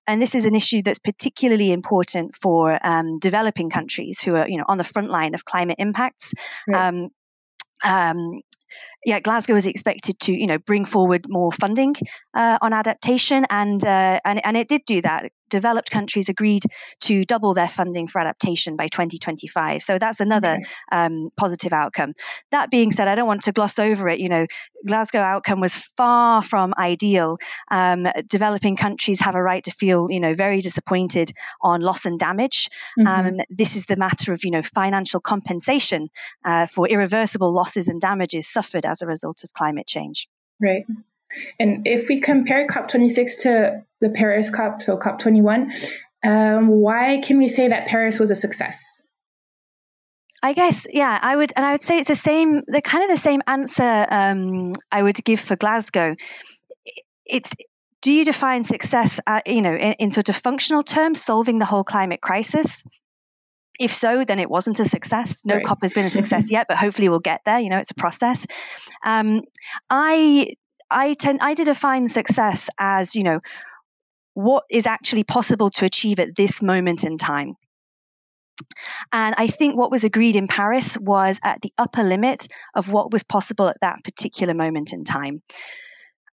And 0.08 0.22
this 0.22 0.36
is 0.36 0.46
an 0.46 0.56
issue 0.56 0.82
that's 0.82 1.00
particularly 1.00 1.72
important 1.72 2.36
for 2.36 2.78
um, 2.86 3.20
developing 3.20 3.70
countries 3.70 4.22
who 4.22 4.36
are, 4.36 4.48
you 4.48 4.58
know, 4.58 4.66
on 4.68 4.78
the 4.78 4.84
front 4.84 5.10
line 5.10 5.34
of 5.34 5.46
climate 5.46 5.78
impacts. 5.80 6.34
Right. 6.68 6.88
Um, 6.88 7.10
um, 7.84 8.42
yeah, 9.06 9.20
Glasgow 9.20 9.56
is 9.56 9.68
expected 9.68 10.20
to, 10.22 10.34
you 10.34 10.48
know, 10.48 10.58
bring 10.58 10.86
forward 10.86 11.26
more 11.30 11.52
funding 11.52 11.96
uh, 12.34 12.58
on 12.62 12.74
adaptation, 12.74 13.46
and 13.50 13.84
uh, 13.86 14.20
and 14.26 14.46
and 14.46 14.58
it 14.58 14.68
did 14.68 14.82
do 14.86 15.02
that 15.02 15.32
developed 15.56 15.90
countries 15.90 16.28
agreed 16.28 16.64
to 17.00 17.24
double 17.24 17.54
their 17.54 17.70
funding 17.70 18.08
for 18.08 18.20
adaptation 18.20 18.76
by 18.76 18.88
2025. 18.88 19.82
So 19.82 19.98
that's 19.98 20.20
another 20.20 20.60
okay. 20.60 20.64
um, 20.92 21.30
positive 21.38 21.72
outcome. 21.72 22.14
That 22.52 22.70
being 22.70 22.92
said, 22.92 23.08
I 23.08 23.16
don't 23.16 23.28
want 23.28 23.44
to 23.44 23.54
gloss 23.54 23.80
over 23.80 24.10
it. 24.10 24.20
You 24.20 24.28
know, 24.28 24.48
Glasgow 24.86 25.20
outcome 25.20 25.62
was 25.62 25.76
far 25.96 26.42
from 26.42 26.74
ideal. 26.78 27.38
Um, 27.72 28.06
developing 28.28 28.76
countries 28.76 29.22
have 29.22 29.36
a 29.36 29.42
right 29.42 29.64
to 29.64 29.72
feel, 29.72 30.08
you 30.10 30.20
know, 30.20 30.34
very 30.34 30.60
disappointed 30.60 31.32
on 31.62 31.80
loss 31.80 32.06
and 32.06 32.20
damage. 32.20 32.70
Mm-hmm. 33.00 33.08
Um, 33.08 33.38
this 33.50 33.78
is 33.78 33.86
the 33.86 33.96
matter 33.96 34.34
of, 34.34 34.44
you 34.44 34.52
know, 34.52 34.62
financial 34.62 35.22
compensation 35.22 36.10
uh, 36.44 36.66
for 36.66 36.90
irreversible 36.90 37.54
losses 37.54 37.88
and 37.88 38.02
damages 38.02 38.52
suffered 38.52 38.86
as 38.86 39.02
a 39.02 39.08
result 39.08 39.46
of 39.46 39.54
climate 39.54 39.88
change. 39.88 40.28
Right. 40.62 40.86
And 41.60 41.88
if 41.88 42.08
we 42.10 42.20
compare 42.20 42.68
COP26 42.68 43.42
to 43.42 43.84
the 44.02 44.10
Paris 44.10 44.50
COP, 44.50 44.82
so 44.82 44.98
COP21, 44.98 45.72
um, 46.26 46.68
why 46.68 47.22
can 47.24 47.38
we 47.38 47.48
say 47.48 47.68
that 47.68 47.88
Paris 47.88 48.20
was 48.20 48.32
a 48.32 48.36
success? 48.36 49.04
I 50.42 50.54
guess, 50.54 50.86
yeah, 50.92 51.18
I 51.20 51.36
would, 51.36 51.54
and 51.56 51.66
I 51.66 51.72
would 51.72 51.82
say 51.82 52.00
it's 52.00 52.08
the 52.08 52.16
same, 52.16 52.62
the 52.68 52.82
kind 52.82 53.04
of 53.04 53.10
the 53.10 53.18
same 53.18 53.42
answer 53.48 54.06
um, 54.10 54.74
I 54.92 55.02
would 55.02 55.24
give 55.24 55.40
for 55.40 55.56
Glasgow. 55.56 56.16
It's 57.26 57.52
do 58.06 58.14
you 58.14 58.24
define 58.24 58.64
success, 58.64 59.20
uh, 59.26 59.42
you 59.48 59.64
know, 59.64 59.74
in, 59.74 59.94
in 59.94 60.10
sort 60.12 60.30
of 60.30 60.36
functional 60.36 60.84
terms, 60.84 61.20
solving 61.20 61.58
the 61.58 61.66
whole 61.66 61.84
climate 61.84 62.22
crisis? 62.22 62.84
If 63.80 63.92
so, 63.92 64.24
then 64.24 64.38
it 64.38 64.48
wasn't 64.48 64.80
a 64.80 64.86
success. 64.86 65.44
No 65.44 65.56
right. 65.56 65.66
COP 65.66 65.80
has 65.82 65.92
been 65.92 66.06
a 66.06 66.12
success 66.12 66.52
yet, 66.52 66.68
but 66.68 66.78
hopefully 66.78 67.10
we'll 67.10 67.20
get 67.20 67.42
there. 67.46 67.60
You 67.60 67.72
know, 67.72 67.80
it's 67.80 67.90
a 67.90 67.96
process. 67.96 68.46
Um, 69.04 69.42
I 69.90 70.54
I 70.96 71.14
tend 71.14 71.40
I 71.42 71.54
did 71.56 71.66
define 71.66 72.08
success 72.08 72.70
as 72.80 73.16
you 73.16 73.24
know 73.24 73.42
what 74.34 74.64
is 74.70 74.88
actually 74.88 75.24
possible 75.24 75.70
to 75.72 75.86
achieve 75.86 76.20
at 76.20 76.36
this 76.36 76.62
moment 76.62 77.04
in 77.04 77.18
time. 77.18 77.56
And 79.12 79.36
I 79.38 79.48
think 79.48 79.76
what 79.76 79.92
was 79.92 80.06
agreed 80.06 80.38
in 80.38 80.48
Paris 80.48 80.98
was 80.98 81.40
at 81.44 81.62
the 81.62 81.74
upper 81.78 82.04
limit 82.04 82.48
of 82.74 82.90
what 82.90 83.12
was 83.12 83.24
possible 83.24 83.68
at 83.68 83.80
that 83.82 84.04
particular 84.04 84.54
moment 84.54 84.94
in 84.94 85.04
time. 85.04 85.42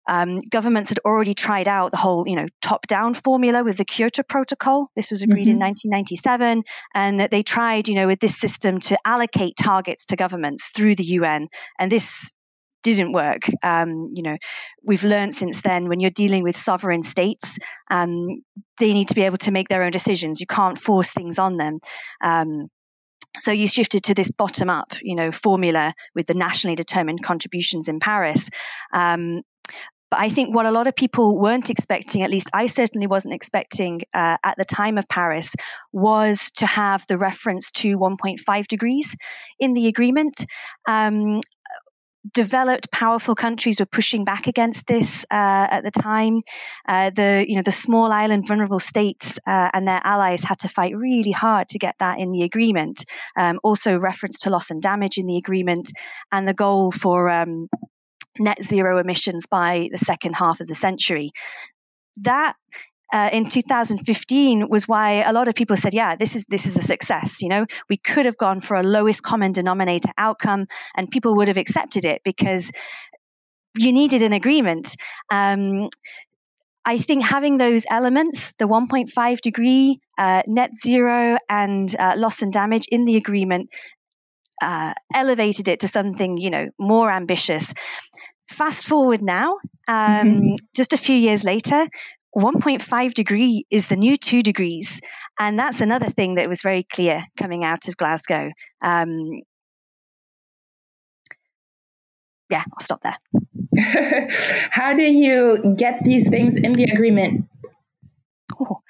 Um, 0.09 0.41
governments 0.41 0.89
had 0.91 0.99
already 1.05 1.35
tried 1.35 1.69
out 1.69 1.93
the 1.93 1.97
whole, 1.97 2.27
you 2.27 2.37
know, 2.37 2.47
top-down 2.61 3.15
formula 3.15 3.63
with 3.63 3.77
the 3.77 3.85
Kyoto 3.85 4.23
Protocol. 4.23 4.91
This 4.97 5.11
was 5.11 5.23
agreed 5.23 5.47
mm-hmm. 5.47 5.63
in 5.63 5.93
1997, 5.93 6.65
and 6.95 7.21
they 7.31 7.43
tried, 7.43 7.89
you 7.89 7.95
know, 7.95 8.07
with 8.07 8.19
this 8.19 8.37
system 8.37 8.81
to 8.81 8.99
allocate 9.05 9.57
targets 9.57 10.07
to 10.07 10.17
governments 10.17 10.71
through 10.71 10.97
the 10.97 11.05
UN. 11.05 11.49
And 11.79 11.93
this 11.93 12.33
didn't 12.83 13.13
work. 13.13 13.43
Um, 13.63 14.11
you 14.15 14.23
know, 14.23 14.37
we've 14.85 15.05
learned 15.05 15.35
since 15.35 15.61
then 15.61 15.89
when 15.89 16.01
you're 16.01 16.11
dealing 16.11 16.43
with 16.43 16.57
sovereign 16.57 17.03
states, 17.03 17.59
um, 17.91 18.43
they 18.79 18.93
need 18.93 19.09
to 19.09 19.15
be 19.15 19.23
able 19.23 19.39
to 19.39 19.51
make 19.51 19.69
their 19.69 19.83
own 19.83 19.91
decisions. 19.91 20.41
You 20.41 20.47
can't 20.47 20.79
force 20.79 21.13
things 21.13 21.39
on 21.39 21.57
them. 21.57 21.81
Um, 22.23 22.69
so 23.39 23.53
you 23.53 23.69
shifted 23.69 24.05
to 24.05 24.15
this 24.15 24.31
bottom 24.31 24.69
up, 24.71 24.93
you 25.03 25.15
know, 25.15 25.31
formula 25.31 25.95
with 26.15 26.27
the 26.27 26.35
nationally 26.35 26.77
determined 26.77 27.23
contributions 27.23 27.89
in 27.89 28.01
Paris. 28.01 28.51
Um, 28.93 29.43
but 30.11 30.19
I 30.19 30.29
think 30.29 30.53
what 30.53 30.67
a 30.67 30.73
lot 30.73 30.89
of 30.89 30.97
people 30.97 31.39
weren't 31.39 31.71
expecting, 31.71 32.23
at 32.23 32.31
least 32.31 32.51
I 32.53 32.67
certainly 32.67 33.07
wasn't 33.07 33.35
expecting 33.35 34.03
uh, 34.13 34.39
at 34.43 34.57
the 34.59 34.65
time 34.65 34.99
of 34.99 35.09
Paris, 35.09 35.55
was 35.93 36.51
to 36.57 36.67
have 36.67 37.07
the 37.07 37.17
reference 37.17 37.71
to 37.73 37.97
1.5 37.97 38.67
degrees 38.67 39.15
in 39.61 39.73
the 39.73 39.87
agreement. 39.87 40.45
Um, 40.89 41.41
developed, 42.33 42.91
powerful 42.91 43.35
countries 43.35 43.81
were 43.81 43.87
pushing 43.87 44.25
back 44.25 44.47
against 44.47 44.87
this 44.87 45.25
uh, 45.31 45.69
at 45.71 45.83
the 45.83 45.91
time. 45.91 46.41
Uh, 46.87 47.11
the 47.11 47.45
you 47.49 47.57
know 47.57 47.63
the 47.63 47.73
small 47.73 48.13
island 48.13 48.47
vulnerable 48.47 48.79
states 48.79 49.39
uh, 49.47 49.71
and 49.73 49.87
their 49.87 50.01
allies 50.03 50.43
had 50.43 50.59
to 50.61 50.69
fight 50.69 50.97
really 50.97 51.33
hard 51.33 51.69
to 51.69 51.79
get 51.79 51.97
that 51.99 52.19
in 52.19 52.33
the 52.33 52.43
agreement. 52.43 53.05
Um, 53.37 53.61
also, 53.63 53.99
reference 53.99 54.41
to 54.41 54.51
loss 54.51 54.71
and 54.71 54.83
damage 54.83 55.19
in 55.19 55.27
the 55.27 55.37
agreement, 55.37 55.93
and 56.31 56.47
the 56.47 56.55
goal 56.55 56.91
for 56.91 57.29
um, 57.29 57.69
net 58.39 58.63
zero 58.63 58.99
emissions 58.99 59.47
by 59.47 59.89
the 59.91 59.99
second 59.99 60.35
half 60.35 60.61
of 60.61 60.67
the 60.67 60.75
century. 60.75 61.33
That 62.23 62.55
uh, 63.13 63.31
in 63.33 63.49
2015 63.49 64.69
was 64.69 64.87
why 64.87 65.23
a 65.23 65.33
lot 65.33 65.49
of 65.49 65.55
people 65.55 65.77
said, 65.77 65.95
"Yeah, 65.95 66.17
this 66.17 66.37
is 66.37 66.47
this 66.47 66.67
is 66.67 66.77
a 66.77 66.83
success." 66.83 67.43
You 67.43 67.49
know, 67.49 67.67
we 67.89 67.97
could 67.97 68.27
have 68.27 68.37
gone 68.37 68.61
for 68.61 68.77
a 68.77 68.83
lowest 68.83 69.23
common 69.23 69.53
denominator 69.53 70.11
outcome, 70.17 70.67
and 70.97 71.11
people 71.11 71.37
would 71.37 71.49
have 71.49 71.57
accepted 71.57 72.05
it 72.05 72.23
because 72.25 72.71
you 73.77 73.93
needed 73.93 74.23
an 74.23 74.33
agreement. 74.33 74.97
Um, 75.31 75.89
I 76.85 76.99
think 76.99 77.23
having 77.23 77.59
those 77.59 77.85
elements, 77.91 78.53
the 78.59 78.67
1.5 78.67 79.41
degree 79.41 80.01
uh, 80.17 80.43
net 80.47 80.75
zero 80.75 81.37
and 81.49 81.95
uh, 81.97 82.15
loss 82.17 82.43
and 82.43 82.53
damage 82.53 82.87
in 82.91 83.05
the 83.05 83.17
agreement, 83.17 83.71
uh, 84.63 84.95
elevated 85.13 85.69
it 85.69 85.81
to 85.81 85.89
something 85.89 86.37
you 86.37 86.51
know 86.51 86.71
more 86.79 87.11
ambitious. 87.11 87.75
Fast 88.49 88.87
forward 88.87 89.23
now, 89.23 89.59
um, 89.87 89.97
mm-hmm. 89.97 90.55
just 90.75 90.93
a 90.93 90.97
few 90.97 91.15
years 91.15 91.45
later, 91.45 91.87
1.5 92.37 93.15
degree 93.15 93.67
is 93.71 93.89
the 93.89 93.97
new 93.97 94.17
two 94.17 94.43
degrees. 94.43 95.01
and 95.39 95.59
that's 95.59 95.81
another 95.81 96.09
thing 96.09 96.35
that 96.37 96.49
was 96.49 96.63
very 96.63 96.85
clear 96.85 97.25
coming 97.37 97.65
out 97.65 97.89
of 97.89 97.97
Glasgow. 97.97 98.51
Um, 98.83 99.43
yeah, 102.51 102.65
I'll 102.73 102.85
stop 102.85 103.03
there. 103.03 103.17
How 104.71 104.95
do 104.95 105.03
you 105.03 105.75
get 105.77 106.05
these 106.05 106.29
things 106.29 106.57
in 106.57 106.73
the 106.75 106.85
agreement? 106.85 107.47
Oh, 108.61 108.81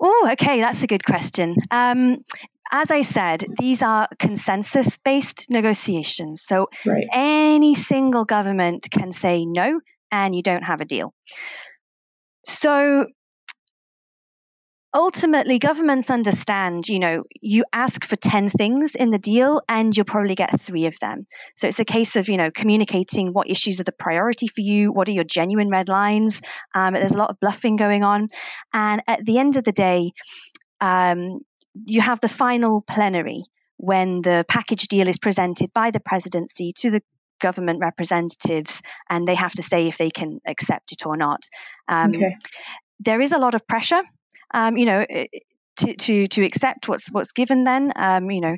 oh 0.00 0.28
okay, 0.32 0.60
that's 0.60 0.82
a 0.82 0.86
good 0.86 1.04
question. 1.04 1.56
Um, 1.70 2.24
as 2.70 2.90
I 2.90 3.02
said, 3.02 3.44
these 3.58 3.82
are 3.82 4.08
consensus 4.18 4.96
based 4.96 5.48
negotiations. 5.50 6.42
So 6.42 6.68
right. 6.86 7.06
any 7.12 7.74
single 7.74 8.24
government 8.24 8.88
can 8.90 9.12
say 9.12 9.44
no, 9.44 9.80
and 10.10 10.34
you 10.34 10.42
don't 10.42 10.62
have 10.62 10.80
a 10.80 10.86
deal. 10.86 11.12
So 12.44 13.06
ultimately 14.94 15.58
governments 15.58 16.10
understand 16.10 16.86
you 16.86 16.98
know 16.98 17.22
you 17.40 17.64
ask 17.72 18.04
for 18.04 18.14
10 18.14 18.50
things 18.50 18.94
in 18.94 19.10
the 19.10 19.18
deal 19.18 19.62
and 19.66 19.96
you'll 19.96 20.04
probably 20.04 20.34
get 20.34 20.60
three 20.60 20.86
of 20.86 20.98
them. 21.00 21.24
So 21.56 21.66
it's 21.66 21.80
a 21.80 21.84
case 21.84 22.16
of 22.16 22.28
you 22.28 22.36
know 22.36 22.50
communicating 22.50 23.32
what 23.32 23.48
issues 23.48 23.80
are 23.80 23.84
the 23.84 23.92
priority 23.92 24.48
for 24.48 24.60
you 24.60 24.92
what 24.92 25.08
are 25.08 25.12
your 25.12 25.24
genuine 25.24 25.70
red 25.70 25.88
lines. 25.88 26.42
Um, 26.74 26.94
there's 26.94 27.12
a 27.14 27.18
lot 27.18 27.30
of 27.30 27.40
bluffing 27.40 27.76
going 27.76 28.04
on. 28.04 28.28
And 28.72 29.02
at 29.06 29.24
the 29.24 29.38
end 29.38 29.56
of 29.56 29.64
the 29.64 29.72
day 29.72 30.12
um, 30.80 31.40
you 31.86 32.00
have 32.00 32.20
the 32.20 32.28
final 32.28 32.82
plenary 32.82 33.44
when 33.78 34.20
the 34.20 34.44
package 34.46 34.88
deal 34.88 35.08
is 35.08 35.18
presented 35.18 35.72
by 35.72 35.90
the 35.90 36.00
presidency 36.00 36.72
to 36.76 36.90
the 36.90 37.02
government 37.42 37.80
representatives 37.80 38.80
and 39.10 39.28
they 39.28 39.34
have 39.34 39.52
to 39.52 39.62
say 39.62 39.88
if 39.88 39.98
they 39.98 40.10
can 40.10 40.40
accept 40.46 40.92
it 40.92 41.04
or 41.04 41.18
not. 41.18 41.42
Um, 41.88 42.10
okay. 42.10 42.36
there 43.00 43.20
is 43.20 43.32
a 43.32 43.38
lot 43.38 43.54
of 43.54 43.68
pressure 43.68 44.02
um, 44.52 44.76
you 44.76 44.86
know, 44.86 45.04
to, 45.78 45.94
to, 45.94 46.26
to 46.26 46.44
accept 46.44 46.88
what's 46.88 47.10
what's 47.10 47.32
given 47.32 47.64
then. 47.64 47.92
Um, 47.96 48.30
you 48.30 48.40
know 48.40 48.56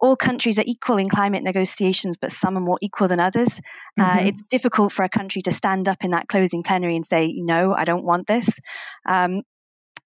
all 0.00 0.16
countries 0.16 0.58
are 0.58 0.64
equal 0.66 0.98
in 0.98 1.08
climate 1.08 1.42
negotiations 1.42 2.16
but 2.20 2.32
some 2.32 2.56
are 2.56 2.60
more 2.60 2.78
equal 2.82 3.08
than 3.08 3.20
others. 3.20 3.60
Uh, 3.98 4.02
mm-hmm. 4.04 4.18
uh, 4.18 4.28
it's 4.28 4.42
difficult 4.42 4.92
for 4.92 5.04
a 5.04 5.08
country 5.08 5.42
to 5.42 5.52
stand 5.52 5.88
up 5.88 6.04
in 6.04 6.10
that 6.10 6.28
closing 6.28 6.62
plenary 6.62 6.96
and 6.96 7.06
say 7.06 7.32
no 7.36 7.72
i 7.72 7.84
don't 7.84 8.04
want 8.04 8.26
this. 8.26 8.60
Um, 9.06 9.42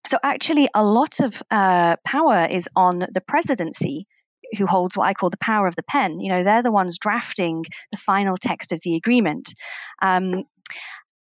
so 0.07 0.19
actually 0.23 0.69
a 0.73 0.85
lot 0.85 1.19
of 1.21 1.43
uh, 1.51 1.97
power 2.05 2.47
is 2.49 2.69
on 2.77 2.99
the 2.99 3.21
presidency 3.21 4.07
who 4.57 4.67
holds 4.67 4.97
what 4.97 5.07
I 5.07 5.15
call 5.15 5.31
the 5.31 5.37
power 5.37 5.67
of 5.67 5.77
the 5.77 5.83
pen. 5.83 6.21
You 6.21 6.33
know, 6.33 6.45
they're 6.45 6.63
the 6.63 6.73
ones 6.73 6.99
drafting 6.99 7.65
the 7.93 7.99
final 7.99 8.37
text 8.37 8.73
of 8.73 8.81
the 8.83 8.97
agreement. 8.97 9.53
Um, 10.01 10.45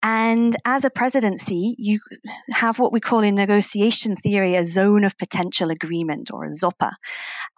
and 0.04 0.56
as 0.66 0.84
a 0.84 0.90
presidency, 0.90 1.76
you 1.78 2.00
have 2.52 2.80
what 2.80 2.92
we 2.92 3.00
call 3.00 3.20
in 3.20 3.36
negotiation 3.36 4.16
theory 4.16 4.56
a 4.56 4.64
zone 4.64 5.04
of 5.04 5.16
potential 5.18 5.70
agreement 5.70 6.32
or 6.34 6.46
a 6.46 6.50
ZOPA. 6.50 6.94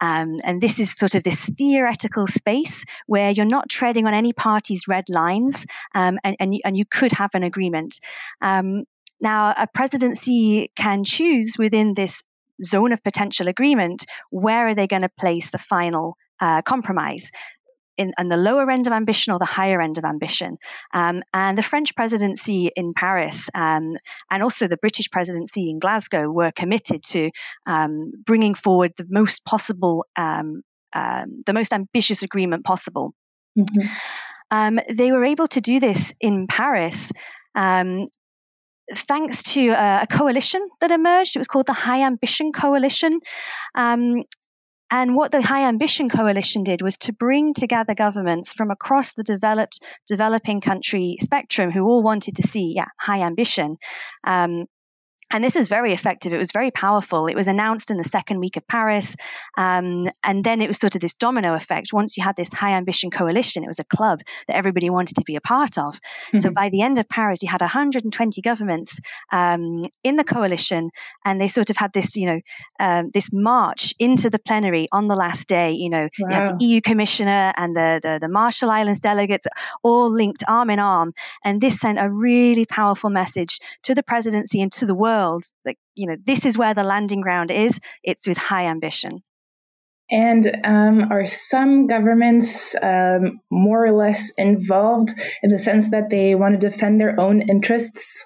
Um, 0.01 0.38
and 0.43 0.60
this 0.60 0.79
is 0.79 0.93
sort 0.93 1.15
of 1.15 1.24
this 1.24 1.46
theoretical 1.46 2.27
space 2.27 2.84
where 3.08 3.32
you're 3.32 3.46
not 3.46 3.70
treading 3.70 4.08
on 4.08 4.13
any 4.13 4.34
party's 4.34 4.89
red 4.89 5.05
lines 5.08 5.65
um, 5.96 6.20
and, 6.24 6.36
and, 6.39 6.53
you, 6.53 6.60
and, 6.65 6.75
you, 6.75 6.84
could 6.86 7.13
have 7.13 7.34
an 7.34 7.43
agreement. 7.43 8.00
Um, 8.41 8.84
now, 9.22 9.53
a 9.55 9.67
presidency 9.74 10.70
can 10.75 11.05
choose 11.05 11.55
within 11.58 11.93
this 11.93 12.24
zone 12.62 12.91
of 12.91 13.03
potential 13.03 13.48
agreement 13.48 14.05
where 14.29 14.67
are 14.67 14.75
they 14.75 14.88
going 14.88 15.01
to 15.01 15.10
place 15.19 15.51
the 15.51 15.57
final 15.57 16.17
uh, 16.39 16.62
compromise 16.62 17.31
in, 17.98 18.12
in, 18.17 18.27
the 18.27 18.38
lower 18.38 18.69
end 18.69 18.88
of 18.88 18.93
ambition 18.93 19.33
or 19.33 19.39
the 19.39 19.45
higher 19.45 19.81
end 19.81 19.98
of 19.98 20.03
ambition. 20.03 20.57
Um, 20.93 21.24
and 21.33 21.57
the 21.57 21.63
French 21.63 21.95
presidency 21.95 22.72
in 22.75 22.93
Paris 22.93 23.50
um, 23.53 23.95
and 24.29 24.43
also 24.43 24.67
the 24.67 24.77
British 24.77 25.10
presidency 25.12 25.69
in 25.69 25.79
Glasgow 25.79 26.29
were 26.29 26.51
committed 26.51 27.03
to 27.03 27.29
um, 27.65 28.12
bringing 28.25 28.55
forward 28.55 28.93
the 28.98 29.05
most 29.10 29.45
possible, 29.45 30.05
um, 30.15 30.63
um, 30.93 31.41
the 31.45 31.53
most 31.53 31.74
ambitious 31.74 32.24
agreement 32.24 32.65
possible. 32.65 33.13
Mm-hmm. 33.57 33.88
Um, 34.51 34.79
they 34.93 35.12
were 35.12 35.25
able 35.25 35.48
to 35.50 35.62
do 35.62 35.79
this 35.79 36.13
in 36.19 36.48
Paris 36.48 37.12
thanks 38.94 39.44
to 39.54 39.70
a, 39.70 40.02
a, 40.04 40.08
coalition 40.08 40.68
that 40.82 40.92
emerged. 40.92 41.36
It 41.36 41.40
was 41.40 41.48
called 41.48 41.68
the 41.68 41.74
High 41.74 42.02
Ambition 42.02 42.52
Coalition. 42.52 43.20
Um, 43.75 44.24
and 44.92 45.16
what 45.16 45.32
the 45.32 45.42
High 45.42 45.68
Ambition 45.68 46.08
Coalition 46.08 46.63
did 46.63 46.84
was 46.84 46.98
to 47.00 47.13
bring 47.13 47.56
together 47.56 47.96
governments 47.96 48.54
from 48.54 48.70
across 48.70 49.13
the 49.13 49.24
developed, 49.24 49.80
developing 50.08 50.62
country 50.62 51.18
spectrum 51.20 51.72
who 51.72 51.84
all 51.84 52.04
wanted 52.04 52.36
to 52.36 52.43
see 52.43 52.74
yeah, 52.76 52.86
high 53.00 53.22
ambition. 53.22 53.78
Um, 54.24 54.65
and 55.34 55.43
this 55.43 55.56
was 55.56 55.67
very 55.67 55.93
effective. 55.93 56.32
It 56.32 56.38
was 56.38 56.52
very 56.52 56.69
powerful. 56.69 57.26
It 57.26 57.36
was 57.36 57.48
announced 57.48 57.89
in 57.89 57.98
the 57.98 58.04
second 58.04 58.39
week 58.39 58.56
of 58.56 58.67
Paris. 58.67 59.15
Um, 59.58 60.08
and 60.24 60.43
then 60.43 60.62
it 60.62 60.67
was 60.67 60.78
sort 60.78 60.93
of 60.93 61.02
this 61.02 61.15
domino 61.15 61.56
effect. 61.56 61.91
Once 61.91 62.17
you 62.17 62.24
had 62.24 62.36
this 62.36 62.54
high 62.54 62.74
ambition 62.74 63.10
coalition, 63.10 63.63
it 63.63 63.67
was 63.67 63.80
a 63.80 63.84
club 63.84 64.22
that 64.48 64.56
everybody 64.56 64.91
wanted 64.91 65.15
to 65.15 65.24
be 65.24 65.36
a 65.36 65.41
part 65.41 65.80
of. 65.80 65.96
Mm-hmm. 65.96 66.38
So 66.38 66.52
by 66.52 66.69
the 66.69 66.84
end 66.84 67.00
of 67.00 67.10
Paris, 67.10 67.41
you 67.41 67.50
had 67.50 67.62
120 67.62 68.41
governments 68.43 69.00
um, 69.32 69.84
in 70.04 70.17
the 70.17 70.24
coalition. 70.24 70.91
And 71.26 71.41
they 71.41 71.48
sort 71.48 71.72
of 71.72 71.78
had 71.78 71.93
this, 71.93 72.15
you 72.15 72.28
know, 72.28 72.41
um, 72.80 73.10
this 73.12 73.34
march 73.34 73.96
into 73.98 74.30
the 74.30 74.39
plenary 74.39 74.88
on 74.91 75.08
the 75.08 75.15
last 75.15 75.48
day. 75.48 75.72
You 75.72 75.89
know, 75.89 76.10
wow. 76.19 76.30
you 76.30 76.36
had 76.36 76.60
the 76.60 76.65
EU 76.65 76.82
commissioner 76.82 77.52
and 77.58 77.76
the, 77.76 78.00
the, 78.04 78.19
the 78.22 78.30
Marshall 78.30 78.69
Islands 78.69 79.00
delegates 79.00 79.48
all 79.82 80.12
linked 80.12 80.43
arm 80.48 80.69
in 80.69 80.78
arm. 80.78 81.15
And 81.43 81.60
this 81.60 81.80
sent 81.80 81.98
a 81.98 82.08
really 82.08 82.67
powerful 82.67 83.10
message 83.10 83.60
to 83.84 83.96
the 83.96 84.04
presidency 84.04 84.62
and 84.62 84.72
to 84.74 84.86
the 84.86 84.93
world 84.93 85.22
world 85.23 85.43
that 85.65 85.75
you 85.95 86.07
know 86.07 86.15
this 86.25 86.45
is 86.45 86.57
where 86.57 86.73
the 86.73 86.83
landing 86.83 87.21
ground 87.21 87.51
is 87.51 87.79
it's 88.03 88.27
with 88.27 88.38
high 88.38 88.65
ambition 88.65 89.23
and 90.12 90.59
um, 90.65 91.12
are 91.12 91.25
some 91.25 91.88
governments 91.88 92.75
um, 92.81 93.39
more 93.49 93.86
or 93.86 93.93
less 93.93 94.31
involved 94.38 95.12
in 95.41 95.49
the 95.49 95.57
sense 95.57 95.89
that 95.91 96.09
they 96.09 96.36
want 96.36 96.59
to 96.59 96.69
defend 96.69 96.99
their 96.99 97.19
own 97.19 97.41
interests 97.41 98.25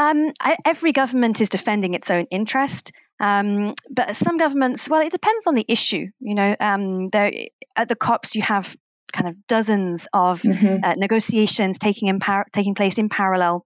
um, 0.00 0.32
I, 0.40 0.56
every 0.64 0.92
government 0.92 1.40
is 1.40 1.48
defending 1.48 1.94
its 1.94 2.08
own 2.08 2.26
interest. 2.30 2.92
Um, 3.18 3.74
but 3.90 4.14
some 4.14 4.38
governments, 4.38 4.88
well, 4.88 5.00
it 5.04 5.10
depends 5.10 5.48
on 5.48 5.56
the 5.56 5.64
issue. 5.66 6.06
You 6.20 6.34
know, 6.36 6.54
um, 6.60 7.10
at 7.12 7.88
the 7.88 7.96
COPs, 7.96 8.36
you 8.36 8.42
have 8.42 8.76
kind 9.12 9.28
of 9.28 9.46
dozens 9.46 10.06
of 10.12 10.42
mm-hmm. 10.42 10.84
uh, 10.84 10.94
negotiations 10.94 11.78
taking 11.78 12.08
in 12.08 12.20
par- 12.20 12.46
taking 12.52 12.74
place 12.74 12.98
in 12.98 13.08
parallel 13.08 13.64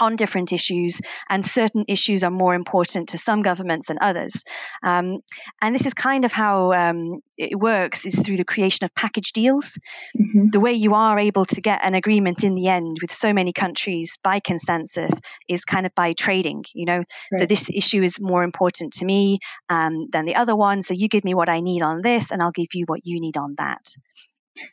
on 0.00 0.16
different 0.16 0.52
issues, 0.52 1.00
and 1.28 1.44
certain 1.44 1.84
issues 1.88 2.24
are 2.24 2.30
more 2.30 2.54
important 2.54 3.10
to 3.10 3.18
some 3.18 3.42
governments 3.42 3.88
than 3.88 3.98
others. 4.00 4.44
Um, 4.82 5.20
and 5.60 5.74
this 5.74 5.86
is 5.86 5.94
kind 5.94 6.24
of 6.24 6.32
how 6.32 6.72
um, 6.72 7.20
it 7.36 7.58
works: 7.58 8.06
is 8.06 8.20
through 8.20 8.36
the 8.36 8.44
creation 8.44 8.84
of 8.84 8.94
package 8.94 9.32
deals. 9.32 9.78
Mm-hmm. 10.18 10.48
The 10.52 10.60
way 10.60 10.72
you 10.72 10.94
are 10.94 11.18
able 11.18 11.44
to 11.46 11.60
get 11.60 11.84
an 11.84 11.94
agreement 11.94 12.44
in 12.44 12.54
the 12.54 12.68
end 12.68 12.96
with 13.00 13.12
so 13.12 13.32
many 13.32 13.52
countries 13.52 14.18
by 14.22 14.40
consensus 14.40 15.12
is 15.48 15.64
kind 15.64 15.86
of 15.86 15.94
by 15.94 16.12
trading. 16.12 16.64
You 16.74 16.86
know, 16.86 16.98
right. 16.98 17.06
so 17.34 17.46
this 17.46 17.70
issue 17.70 18.02
is 18.02 18.20
more 18.20 18.42
important 18.42 18.94
to 18.94 19.04
me 19.04 19.38
um, 19.68 20.08
than 20.10 20.24
the 20.24 20.36
other 20.36 20.56
one. 20.56 20.82
So 20.82 20.94
you 20.94 21.08
give 21.08 21.24
me 21.24 21.34
what 21.34 21.48
I 21.48 21.60
need 21.60 21.82
on 21.82 22.02
this, 22.02 22.32
and 22.32 22.42
I'll 22.42 22.52
give 22.52 22.74
you 22.74 22.84
what 22.86 23.00
you 23.04 23.20
need 23.20 23.36
on 23.36 23.54
that. 23.58 23.86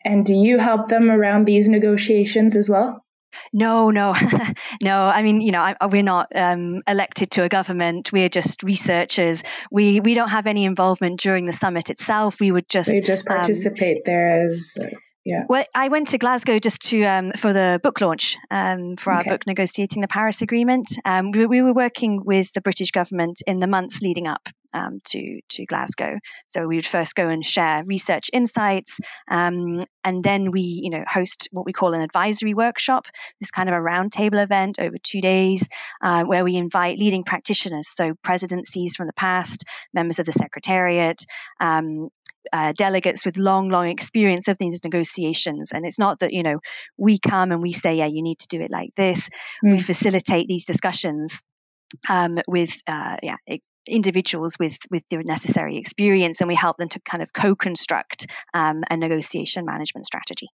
And 0.06 0.26
do 0.26 0.34
you 0.34 0.60
help 0.60 0.88
them 0.88 1.12
around 1.12 1.46
these 1.46 1.68
negotiations 1.68 2.56
as 2.56 2.70
well? 2.70 3.04
No, 3.52 3.89
no, 3.89 4.15
no. 4.82 5.06
I 5.06 5.22
mean, 5.22 5.41
you 5.41 5.52
know, 5.52 5.60
I, 5.60 5.86
we're 5.88 6.04
not 6.04 6.32
um, 6.36 6.82
elected 6.88 7.32
to 7.32 7.43
a 7.43 7.50
government. 7.50 8.12
We're 8.12 8.30
just 8.30 8.63
researchers. 8.63 9.43
We 9.72 10.00
we 10.00 10.13
don't 10.13 10.30
have 10.30 10.48
any 10.48 10.65
involvement 10.65 11.19
during 11.19 11.46
the 11.46 11.54
summit 11.54 11.89
itself. 11.89 12.39
We 12.39 12.52
would 12.52 12.69
just 12.69 12.89
they 12.89 13.00
just 13.00 13.28
um, 13.30 13.38
participate 13.38 13.98
um, 13.98 14.04
there 14.06 14.48
as 14.48 14.78
yeah. 15.25 15.45
Well, 15.47 15.63
I 15.73 15.88
went 15.88 16.09
to 16.09 16.17
Glasgow 16.17 16.59
just 16.59 16.81
to 16.89 17.03
um, 17.03 17.31
for 17.38 17.53
the 17.53 17.79
book 17.81 18.01
launch 18.01 18.38
um, 18.51 18.97
for 18.97 19.13
our 19.13 19.21
okay. 19.21 19.29
book 19.29 19.47
negotiating 19.47 20.01
the 20.01 20.07
Paris 20.09 20.41
Agreement. 20.41 20.88
Um, 21.05 21.31
we, 21.31 21.45
we, 21.45 21.62
were 21.62 21.73
working 21.73 22.23
with 22.25 22.51
the 22.51 22.59
British 22.59 22.91
government 22.91 23.41
in 23.47 23.59
the 23.59 23.67
months 23.67 24.01
leading 24.01 24.27
up 24.27 24.49
um, 24.73 24.99
to 25.05 25.39
to 25.51 25.65
Glasgow. 25.65 26.19
So 26.49 26.67
we 26.67 26.75
would 26.75 26.86
first 26.86 27.15
go 27.15 27.29
and 27.29 27.45
share 27.45 27.86
research 27.86 28.31
insights, 28.33 28.99
um, 29.29 29.81
and 30.03 30.21
then 30.23 30.51
we 30.51 30.62
you 30.62 30.89
know 30.89 31.05
host 31.07 31.47
what 31.51 31.65
we 31.65 31.71
call 31.71 31.93
an 31.93 32.01
advisory 32.01 32.53
workshop. 32.53 33.07
This 33.39 33.51
kind 33.51 33.69
of 33.69 33.75
a 33.75 33.79
roundtable 33.79 34.43
event 34.43 34.77
over 34.77 34.97
two 35.01 35.21
days 35.21 35.69
uh, 36.01 36.23
where 36.23 36.43
we 36.43 36.57
invite 36.57 36.99
leading 36.99 37.23
practitioners, 37.23 37.88
so 37.88 38.13
presidencies 38.23 38.97
from 38.97 39.07
the 39.07 39.13
past, 39.13 39.63
members 39.93 40.19
of 40.19 40.25
the 40.25 40.33
secretariat, 40.33 41.23
um, 41.62 42.09
uh, 42.51 42.73
delegates 42.73 43.25
with 43.25 43.38
long, 43.38 43.69
long 43.69 43.89
experience 43.89 44.47
of 44.47 44.58
these 44.58 44.84
negotiations. 44.84 45.71
And 45.71 45.86
it's 45.86 45.99
not 45.99 46.19
that, 46.19 46.34
you 46.34 46.43
know, 46.43 46.60
we 46.97 47.19
come 47.19 47.51
and 47.51 47.62
we 47.62 47.73
say, 47.73 47.95
yeah, 47.95 48.08
you 48.08 48.21
need 48.21 48.39
to 48.39 48.47
do 48.47 48.62
it 48.62 48.71
like 48.71 48.93
this. 48.95 49.29
Mm. 49.63 49.73
We 49.73 49.79
facilitate 49.79 50.47
these 50.47 50.65
discussions 50.65 51.43
um, 52.10 52.39
with, 52.47 52.75
uh, 52.88 53.17
yeah, 53.21 53.38
it, 53.45 53.62
individuals 53.86 54.58
with 54.60 54.77
with 54.89 55.03
the 55.10 55.17
necessary 55.17 55.77
experience 55.77 56.39
and 56.41 56.47
we 56.47 56.56
help 56.56 56.77
them 56.77 56.88
to 56.88 57.01
kind 57.01 57.21
of 57.21 57.34
co-construct 57.34 58.27
um, 58.53 58.82
a 58.89 58.95
negotiation 58.95 59.65
management 59.65 60.06
strategy 60.06 60.47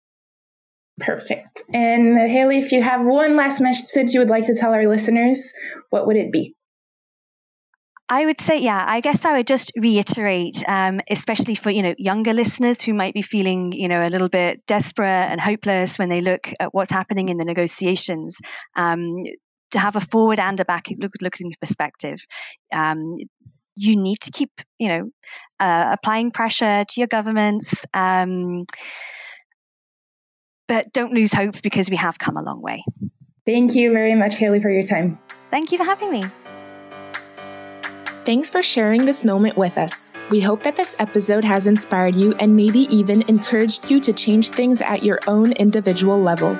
perfect 0.98 1.62
and 1.72 2.18
hayley 2.18 2.59
if 2.59 2.72
you 2.72 2.83
have 2.83 3.05
one 3.05 3.37
last 3.37 3.61
message 3.61 4.14
you 4.14 4.20
would 4.20 4.31
like 4.31 4.46
to 4.46 4.55
tell 4.55 4.72
our 4.72 4.88
listeners 4.88 5.53
what 5.90 6.07
would 6.07 6.16
it 6.16 6.33
be 6.33 6.55
I 8.11 8.25
would 8.25 8.40
say, 8.40 8.61
yeah, 8.61 8.83
I 8.87 9.01
guess 9.01 9.25
I 9.27 9.37
would 9.37 9.47
just 9.47 9.73
reiterate, 9.77 10.62
um, 10.66 11.01
especially 11.11 11.55
for, 11.55 11.68
you 11.71 11.83
know, 11.83 11.94
younger 11.99 12.33
listeners 12.33 12.81
who 12.81 12.94
might 12.94 13.12
be 13.12 13.21
feeling, 13.21 13.73
you 13.73 13.88
know, 13.88 14.07
a 14.07 14.09
little 14.09 14.31
bit 14.31 14.64
desperate 14.66 15.07
and 15.07 15.38
hopeless 15.38 15.99
when 15.99 16.09
they 16.09 16.21
look 16.21 16.51
at 16.59 16.73
what's 16.73 16.90
happening 16.90 17.29
in 17.29 17.37
the 17.37 17.44
negotiations. 17.44 18.38
Um, 18.75 19.21
to 19.73 19.79
have 19.79 19.97
a 19.97 20.01
forward 20.01 20.40
and 20.40 20.59
a 20.61 20.64
back 20.64 20.87
look, 20.99 21.12
looking 21.21 21.53
perspective. 21.61 22.25
Um, 22.73 23.16
you 23.75 23.97
need 23.97 24.18
to 24.21 24.31
keep, 24.31 24.51
you 24.79 24.88
know, 24.88 25.11
uh, 25.61 25.90
applying 25.92 26.31
pressure 26.31 26.85
to 26.88 27.01
your 27.01 27.07
governments. 27.07 27.85
Um, 27.92 28.64
but 30.66 30.92
don't 30.92 31.12
lose 31.12 31.35
hope 31.35 31.61
because 31.62 31.90
we 31.90 31.97
have 31.97 32.18
come 32.18 32.37
a 32.37 32.42
long 32.42 32.62
way. 32.62 32.85
Thank 33.47 33.75
you 33.75 33.92
very 33.92 34.14
much, 34.14 34.37
Hayley, 34.37 34.61
for 34.61 34.71
your 34.71 34.85
time. 34.85 35.18
Thank 35.51 35.73
you 35.73 35.79
for 35.79 35.85
having 35.85 36.11
me. 36.11 36.25
Thanks 38.29 38.51
for 38.51 38.62
sharing 38.62 39.07
this 39.07 39.25
moment 39.25 39.57
with 39.57 39.79
us. 39.79 40.12
We 40.29 40.43
hope 40.43 40.62
that 40.64 40.77
this 40.77 40.95
episode 40.99 41.45
has 41.45 41.67
inspired 41.67 42.14
you 42.14 42.35
and 42.35 42.55
maybe 42.55 42.81
even 42.95 43.23
encouraged 43.23 43.91
you 43.91 44.01
to 44.01 44.12
change 44.12 44.51
things 44.51 44.83
at 44.83 45.03
your 45.03 45.19
own 45.27 45.53
individual 45.53 46.21
level. 46.21 46.55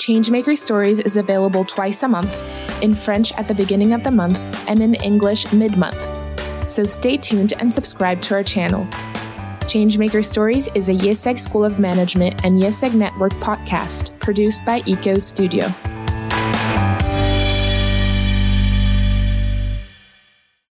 Changemaker 0.00 0.58
Stories 0.58 0.98
is 0.98 1.16
available 1.16 1.64
twice 1.64 2.02
a 2.02 2.08
month, 2.08 2.34
in 2.82 2.92
French 2.92 3.30
at 3.34 3.46
the 3.46 3.54
beginning 3.54 3.92
of 3.92 4.02
the 4.02 4.10
month 4.10 4.36
and 4.68 4.82
in 4.82 4.96
English 4.96 5.52
mid 5.52 5.78
month. 5.78 5.96
So 6.68 6.82
stay 6.82 7.16
tuned 7.16 7.52
and 7.60 7.72
subscribe 7.72 8.20
to 8.22 8.34
our 8.34 8.42
channel. 8.42 8.84
Changemaker 9.70 10.24
Stories 10.24 10.66
is 10.74 10.88
a 10.88 10.94
IÉSEG 10.94 11.38
School 11.38 11.64
of 11.64 11.78
Management 11.78 12.44
and 12.44 12.60
IÉSEG 12.60 12.94
Network 12.94 13.34
podcast 13.34 14.18
produced 14.18 14.64
by 14.64 14.82
ECO 14.86 15.18
Studio. 15.20 15.72